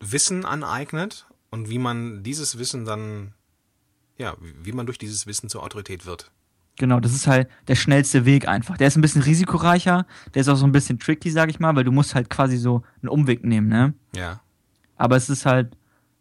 Wissen 0.00 0.44
aneignet 0.44 1.26
und 1.50 1.68
wie 1.68 1.78
man 1.78 2.22
dieses 2.22 2.58
Wissen 2.58 2.84
dann, 2.84 3.34
ja, 4.16 4.36
wie 4.40 4.72
man 4.72 4.86
durch 4.86 4.98
dieses 4.98 5.26
Wissen 5.26 5.48
zur 5.48 5.62
Autorität 5.62 6.06
wird. 6.06 6.30
Genau, 6.76 7.00
das 7.00 7.12
ist 7.12 7.26
halt 7.26 7.48
der 7.66 7.74
schnellste 7.74 8.24
Weg 8.24 8.46
einfach. 8.46 8.76
Der 8.76 8.86
ist 8.86 8.96
ein 8.96 9.00
bisschen 9.00 9.22
risikoreicher, 9.22 10.06
der 10.34 10.42
ist 10.42 10.48
auch 10.48 10.56
so 10.56 10.64
ein 10.64 10.72
bisschen 10.72 11.00
tricky, 11.00 11.30
sag 11.30 11.50
ich 11.50 11.58
mal, 11.58 11.74
weil 11.74 11.84
du 11.84 11.90
musst 11.90 12.14
halt 12.14 12.30
quasi 12.30 12.56
so 12.56 12.82
einen 13.02 13.08
Umweg 13.08 13.44
nehmen, 13.44 13.68
ne? 13.68 13.94
Ja. 14.14 14.40
Aber 14.96 15.16
es 15.16 15.28
ist 15.28 15.44
halt, 15.44 15.76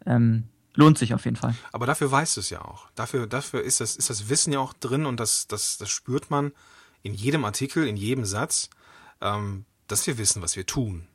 ähm, 0.08 0.46
lohnt 0.74 0.98
sich 0.98 1.14
auf 1.14 1.26
jeden 1.26 1.38
Fall. 1.38 1.56
Aber 1.72 1.86
dafür 1.86 2.12
weißt 2.12 2.38
du 2.38 2.42
es 2.42 2.50
ja 2.50 2.64
auch. 2.64 2.90
Dafür, 2.96 3.28
dafür 3.28 3.62
ist 3.62 3.82
das, 3.82 3.96
ist 3.96 4.10
das 4.10 4.30
Wissen 4.30 4.52
ja 4.52 4.60
auch 4.60 4.74
drin 4.74 5.06
und 5.06 5.20
das, 5.20 5.48
das, 5.48 5.78
das 5.78 5.90
spürt 5.90 6.32
man 6.32 6.52
in 7.04 7.14
jedem 7.14 7.46
Artikel, 7.46 7.88
in 7.88 7.96
jedem 7.96 8.26
Satz, 8.26 8.70
ähm, 9.22 9.66
dass 9.88 10.08
wir 10.08 10.18
wissen, 10.18 10.42
was 10.42 10.56
wir 10.56 10.66
tun. 10.66 11.08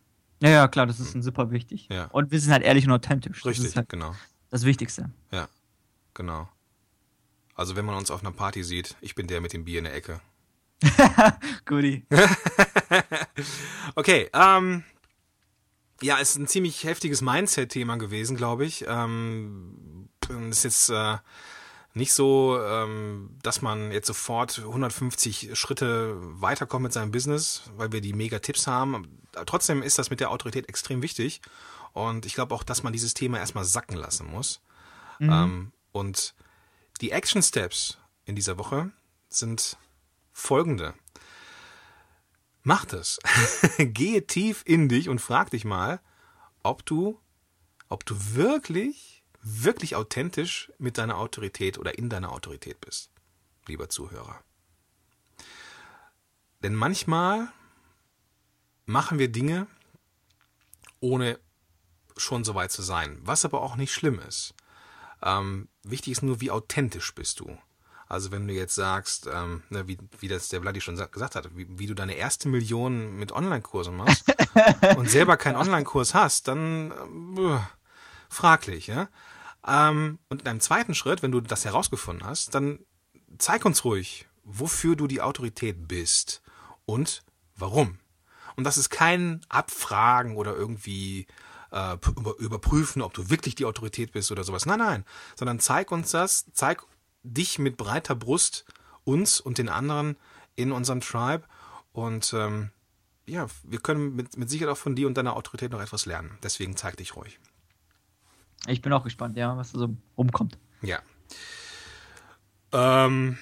Ja, 0.43 0.51
ja, 0.51 0.69
klar, 0.69 0.87
das 0.87 0.99
ist 0.99 1.13
super 1.23 1.53
wichtig. 1.53 1.87
Ja. 1.89 2.07
Und 2.07 2.33
wir 2.33 2.41
sind 2.41 2.53
halt 2.53 2.65
ehrlich 2.65 2.85
und 2.87 2.93
authentisch. 2.93 3.39
Das 3.39 3.47
Richtig, 3.47 3.67
ist 3.67 3.77
halt 3.77 3.89
genau. 3.89 4.15
das 4.51 4.65
Wichtigste. 4.65 5.11
Ja, 5.31 5.49
genau. 6.15 6.49
Also 7.55 7.77
wenn 7.77 7.85
man 7.85 7.95
uns 7.95 8.11
auf 8.11 8.23
einer 8.23 8.33
Party 8.33 8.65
sieht, 8.65 8.97
ich 9.01 9.15
bin 9.15 9.29
der 9.29 9.41
mit 9.41 9.53
dem 9.53 9.65
Bier 9.65 9.79
in 9.79 9.85
der 9.85 9.95
Ecke. 9.95 10.21
Goodie. 11.65 12.05
Okay, 13.95 14.29
ähm, 14.35 14.85
ja, 16.03 16.17
ist 16.17 16.37
ein 16.37 16.47
ziemlich 16.47 16.85
heftiges 16.85 17.23
Mindset-Thema 17.23 17.97
gewesen, 17.97 18.37
glaube 18.37 18.67
ich. 18.67 18.85
Ähm, 18.87 20.09
ist 20.51 20.65
jetzt 20.65 20.91
äh, 20.91 21.17
nicht 21.95 22.13
so, 22.13 22.59
ähm, 22.61 23.37
dass 23.43 23.63
man 23.63 23.93
jetzt 23.93 24.07
sofort 24.07 24.59
150 24.59 25.51
Schritte 25.59 26.17
weiterkommt 26.19 26.85
mit 26.85 26.93
seinem 26.93 27.13
Business, 27.13 27.71
weil 27.77 27.93
wir 27.93 28.01
die 28.01 28.13
mega 28.13 28.39
Tipps 28.39 28.67
haben. 28.67 29.22
Trotzdem 29.47 29.83
ist 29.83 29.99
das 29.99 30.11
mit 30.11 30.21
der 30.21 30.31
Autorität 30.31 30.69
extrem 30.69 31.03
wichtig. 31.03 31.41
Und 31.93 32.27
ich 32.27 32.35
glaube 32.35 32.55
auch, 32.55 32.63
dass 32.63 32.83
man 32.83 32.93
dieses 32.93 33.15
Thema 33.15 33.39
erstmal 33.39 33.65
sacken 33.65 33.97
lassen 33.97 34.27
muss. 34.27 34.61
Ähm, 35.21 35.73
und 35.93 36.35
die 37.01 37.11
Action 37.11 37.43
Steps 37.43 37.99
in 38.25 38.35
dieser 38.35 38.59
Woche 38.59 38.91
sind 39.29 39.77
folgende. 40.33 40.95
Mach 42.63 42.85
das. 42.85 43.19
Gehe 43.79 44.27
tief 44.27 44.63
in 44.65 44.89
dich 44.89 45.09
und 45.09 45.21
frag 45.21 45.51
dich 45.51 45.65
mal, 45.65 46.01
ob 46.63 46.87
du, 46.87 47.21
ob 47.89 48.07
du 48.07 48.15
wirklich, 48.35 49.25
wirklich 49.43 49.97
authentisch 49.97 50.73
mit 50.79 50.99
deiner 50.99 51.19
Autorität 51.19 51.79
oder 51.79 51.99
in 51.99 52.09
deiner 52.09 52.33
Autorität 52.33 52.81
bist, 52.81 53.11
lieber 53.67 53.89
Zuhörer. 53.89 54.43
Denn 56.63 56.75
manchmal 56.75 57.53
machen 58.93 59.19
wir 59.19 59.29
Dinge, 59.29 59.67
ohne 61.01 61.39
schon 62.17 62.45
so 62.45 62.55
weit 62.55 62.71
zu 62.71 62.83
sein, 62.83 63.19
was 63.23 63.45
aber 63.45 63.63
auch 63.63 63.77
nicht 63.77 63.93
schlimm 63.93 64.21
ist. 64.21 64.55
Ähm, 65.23 65.69
wichtig 65.83 66.13
ist 66.13 66.23
nur, 66.23 66.41
wie 66.41 66.51
authentisch 66.51 67.15
bist 67.15 67.41
du. 67.41 67.57
Also 68.07 68.31
wenn 68.31 68.47
du 68.47 68.53
jetzt 68.53 68.75
sagst, 68.75 69.27
ähm, 69.33 69.63
ne, 69.71 69.89
wie, 69.89 69.97
wie 70.21 70.29
das 70.29 70.49
der 70.51 70.61
Vladi 70.61 70.83
schon 70.83 70.99
sa- 70.99 71.07
gesagt 71.07 71.35
hat, 71.35 71.57
wie, 71.57 71.67
wie 71.79 71.87
du 71.87 71.95
deine 71.95 72.15
erste 72.15 72.49
Million 72.49 73.17
mit 73.17 73.33
Online-Kursen 73.33 73.97
machst 73.97 74.25
und 74.97 75.09
selber 75.09 75.39
keinen 75.39 75.57
Online-Kurs 75.57 76.13
hast, 76.13 76.49
dann 76.49 76.93
ähm, 77.03 77.39
äh, 77.39 77.61
fraglich. 78.29 78.89
Ja? 78.89 79.09
Ähm, 79.67 80.19
und 80.29 80.43
in 80.43 80.49
einem 80.49 80.61
zweiten 80.61 80.95
Schritt, 80.95 81.23
wenn 81.23 81.33
du 81.33 81.41
das 81.41 81.65
herausgefunden 81.65 82.27
hast, 82.27 82.55
dann 82.55 82.81
zeig 83.39 83.65
uns 83.65 83.85
ruhig, 83.85 84.29
wofür 84.45 84.95
du 84.97 85.07
die 85.07 85.23
Autorität 85.23 85.89
bist 85.89 86.43
und 86.85 87.23
warum. 87.57 87.99
Und 88.57 88.65
das 88.65 88.79
ist 88.79 88.91
kein 88.91 89.41
Abfragen 89.49 90.37
oder 90.37 90.55
irgendwie 90.55 91.27
äh, 91.71 91.97
überprüfen, 92.39 93.03
ob 93.03 93.15
du 93.15 93.31
wirklich 93.31 93.55
die 93.55 93.65
Autorität 93.65 94.13
bist 94.13 94.31
oder 94.31 94.45
sowas. 94.45 94.67
Nein, 94.67 94.79
nein. 94.79 95.05
Sondern 95.35 95.59
zeig 95.61 95.91
uns 95.91 96.11
das, 96.11 96.47
zeig 96.53 96.85
dich 97.23 97.59
mit 97.59 97.77
breiter 97.77 98.15
Brust, 98.15 98.65
uns 99.05 99.41
und 99.41 99.59
den 99.59 99.69
anderen 99.69 100.17
in 100.55 100.73
unserem 100.73 101.01
Tribe. 101.01 101.45
Und 101.93 102.33
ähm, 102.35 102.71
ja, 103.27 103.47
wir 103.63 103.79
können 103.79 104.15
mit, 104.15 104.37
mit 104.37 104.51
Sicherheit 104.51 104.73
auch 104.73 104.79
von 104.79 104.95
dir 104.95 105.07
und 105.07 105.17
deiner 105.17 105.37
Autorität 105.37 105.73
noch 105.73 105.81
etwas 105.81 106.07
lernen. 106.07 106.39
Deswegen 106.43 106.77
zeig 106.77 106.97
dich 106.97 107.17
ruhig. 107.17 107.39
Ich 108.67 108.83
bin 108.83 108.93
auch 108.93 109.05
gespannt, 109.05 109.37
ja, 109.37 109.57
was 109.57 109.73
da 109.73 109.79
so 109.79 109.97
rumkommt. 110.17 110.59
Ja. 110.83 111.01
Ähm, 112.73 113.39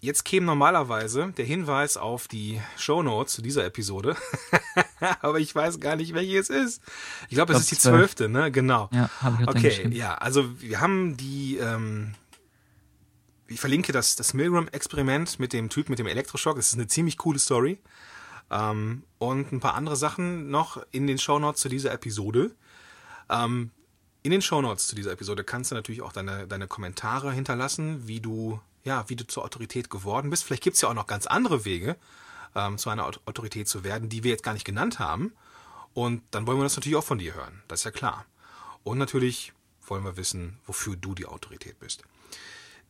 jetzt 0.00 0.24
käme 0.24 0.46
normalerweise 0.46 1.32
der 1.36 1.44
Hinweis 1.44 1.96
auf 1.96 2.28
die 2.28 2.60
Shownotes 2.76 3.34
zu 3.34 3.42
dieser 3.42 3.64
Episode. 3.64 4.16
Aber 5.20 5.38
ich 5.38 5.54
weiß 5.54 5.80
gar 5.80 5.96
nicht, 5.96 6.14
welche 6.14 6.38
es 6.38 6.50
ist. 6.50 6.82
Ich 7.28 7.34
glaube, 7.34 7.52
es 7.52 7.58
glaub, 7.58 7.60
ist 7.60 7.70
die 7.70 7.78
zwölf. 7.78 7.96
zwölfte, 7.96 8.28
ne? 8.28 8.50
Genau. 8.50 8.88
Ja, 8.92 9.10
habe 9.20 9.42
ich 9.42 9.48
Okay, 9.48 9.88
ja, 9.92 10.14
also 10.14 10.60
wir 10.60 10.80
haben 10.80 11.16
die, 11.16 11.58
ähm, 11.58 12.14
ich 13.46 13.60
verlinke 13.60 13.92
das, 13.92 14.16
das 14.16 14.34
Milgram-Experiment 14.34 15.38
mit 15.38 15.52
dem 15.52 15.68
Typ 15.68 15.88
mit 15.88 15.98
dem 15.98 16.06
Elektroschock. 16.06 16.56
Das 16.56 16.68
ist 16.68 16.74
eine 16.74 16.86
ziemlich 16.86 17.18
coole 17.18 17.38
Story. 17.38 17.78
Ähm, 18.50 19.04
und 19.18 19.52
ein 19.52 19.60
paar 19.60 19.74
andere 19.74 19.96
Sachen 19.96 20.50
noch 20.50 20.82
in 20.90 21.06
den 21.06 21.18
Shownotes 21.18 21.60
zu 21.60 21.68
dieser 21.68 21.92
Episode. 21.92 22.54
Ähm, 23.28 23.70
in 24.22 24.32
den 24.32 24.42
Shownotes 24.42 24.86
zu 24.86 24.96
dieser 24.96 25.12
Episode 25.12 25.44
kannst 25.44 25.70
du 25.70 25.74
natürlich 25.74 26.02
auch 26.02 26.12
deine, 26.12 26.46
deine 26.46 26.66
Kommentare 26.66 27.32
hinterlassen, 27.32 28.06
wie 28.06 28.20
du, 28.20 28.60
ja, 28.84 29.08
wie 29.08 29.16
du 29.16 29.26
zur 29.26 29.44
Autorität 29.44 29.90
geworden 29.90 30.30
bist. 30.30 30.44
Vielleicht 30.44 30.62
gibt's 30.62 30.80
ja 30.80 30.88
auch 30.88 30.94
noch 30.94 31.06
ganz 31.06 31.26
andere 31.26 31.64
Wege, 31.64 31.96
ähm, 32.54 32.78
zu 32.78 32.90
einer 32.90 33.06
Aut- 33.06 33.20
Autorität 33.26 33.68
zu 33.68 33.84
werden, 33.84 34.08
die 34.08 34.24
wir 34.24 34.30
jetzt 34.30 34.42
gar 34.42 34.54
nicht 34.54 34.64
genannt 34.64 34.98
haben. 34.98 35.32
Und 35.94 36.22
dann 36.30 36.46
wollen 36.46 36.58
wir 36.58 36.64
das 36.64 36.76
natürlich 36.76 36.96
auch 36.96 37.04
von 37.04 37.18
dir 37.18 37.34
hören. 37.34 37.62
Das 37.68 37.80
ist 37.80 37.84
ja 37.84 37.90
klar. 37.90 38.24
Und 38.84 38.98
natürlich 38.98 39.52
wollen 39.86 40.04
wir 40.04 40.16
wissen, 40.16 40.58
wofür 40.66 40.96
du 40.96 41.14
die 41.14 41.26
Autorität 41.26 41.78
bist. 41.80 42.02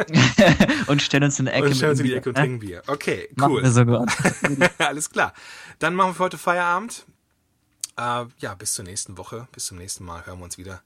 und 0.88 1.02
stellen 1.02 1.24
uns 1.24 1.40
in 1.40 1.46
die 1.46 1.52
Ecke. 1.52 1.68
und 1.68 1.76
stellen 1.76 1.92
uns 1.92 2.00
in 2.00 2.06
die 2.08 2.16
Ecke 2.16 2.30
und 2.30 2.38
dem 2.38 2.42
trinken 2.42 2.60
Bier. 2.60 2.82
Okay, 2.88 3.30
cool. 3.42 3.64
Alles 4.78 5.10
klar. 5.10 5.34
Dann 5.80 5.96
machen 5.96 6.10
wir 6.10 6.14
für 6.16 6.24
heute 6.24 6.38
Feierabend. 6.38 7.06
Äh, 7.98 8.26
ja, 8.40 8.56
bis 8.56 8.74
zur 8.74 8.86
nächsten 8.86 9.18
Woche. 9.18 9.48
Bis 9.52 9.68
zum 9.68 9.78
nächsten 9.78 10.04
Mal 10.04 10.26
hören 10.26 10.40
wir 10.40 10.46
uns 10.46 10.58
wieder. 10.58 10.82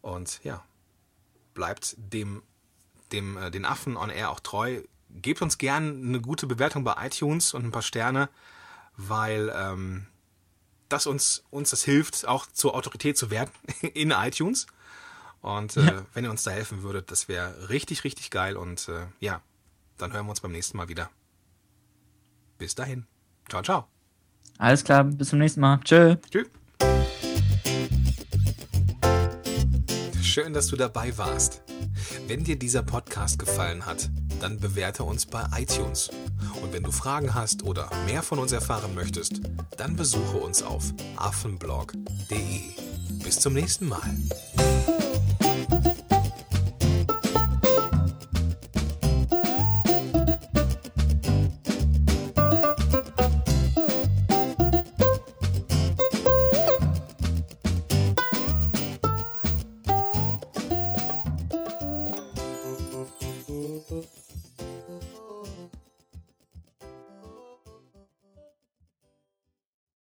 Und 0.00 0.40
ja, 0.44 0.62
bleibt 1.54 1.94
dem, 1.96 2.42
dem 3.12 3.36
äh, 3.36 3.50
den 3.50 3.64
Affen 3.64 3.96
on 3.96 4.10
Air 4.10 4.30
auch 4.30 4.40
treu. 4.40 4.82
Gebt 5.10 5.42
uns 5.42 5.58
gern 5.58 6.06
eine 6.06 6.20
gute 6.20 6.46
Bewertung 6.46 6.84
bei 6.84 6.94
iTunes 7.06 7.54
und 7.54 7.64
ein 7.64 7.70
paar 7.70 7.82
Sterne, 7.82 8.28
weil 8.96 9.52
ähm, 9.54 10.06
das 10.88 11.06
uns, 11.06 11.44
uns 11.50 11.70
das 11.70 11.84
hilft, 11.84 12.26
auch 12.26 12.46
zur 12.46 12.74
Autorität 12.74 13.16
zu 13.16 13.30
werden 13.30 13.50
in 13.94 14.10
iTunes. 14.10 14.66
Und 15.42 15.76
äh, 15.76 15.84
Ja. 15.84 16.06
wenn 16.14 16.24
ihr 16.24 16.30
uns 16.30 16.42
da 16.44 16.50
helfen 16.52 16.82
würdet, 16.82 17.10
das 17.10 17.28
wäre 17.28 17.68
richtig, 17.68 18.04
richtig 18.04 18.30
geil. 18.30 18.56
Und 18.56 18.88
äh, 18.88 19.06
ja, 19.20 19.42
dann 19.98 20.12
hören 20.12 20.26
wir 20.26 20.30
uns 20.30 20.40
beim 20.40 20.52
nächsten 20.52 20.76
Mal 20.76 20.88
wieder. 20.88 21.10
Bis 22.58 22.74
dahin. 22.74 23.06
Ciao, 23.48 23.62
ciao. 23.62 23.86
Alles 24.58 24.84
klar, 24.84 25.04
bis 25.04 25.28
zum 25.30 25.40
nächsten 25.40 25.60
Mal. 25.60 25.80
Tschö. 25.84 26.16
Tschüss. 26.30 26.46
Schön, 30.22 30.52
dass 30.54 30.68
du 30.68 30.76
dabei 30.76 31.16
warst. 31.18 31.62
Wenn 32.26 32.44
dir 32.44 32.56
dieser 32.58 32.82
Podcast 32.82 33.38
gefallen 33.38 33.84
hat, 33.84 34.08
dann 34.40 34.58
bewerte 34.60 35.02
uns 35.04 35.26
bei 35.26 35.44
iTunes. 35.56 36.08
Und 36.62 36.72
wenn 36.72 36.82
du 36.84 36.90
Fragen 36.92 37.34
hast 37.34 37.64
oder 37.64 37.90
mehr 38.06 38.22
von 38.22 38.38
uns 38.38 38.52
erfahren 38.52 38.94
möchtest, 38.94 39.40
dann 39.76 39.96
besuche 39.96 40.38
uns 40.38 40.62
auf 40.62 40.84
affenblog.de. 41.16 42.60
Bis 43.22 43.40
zum 43.40 43.52
nächsten 43.52 43.88
Mal. 43.88 44.16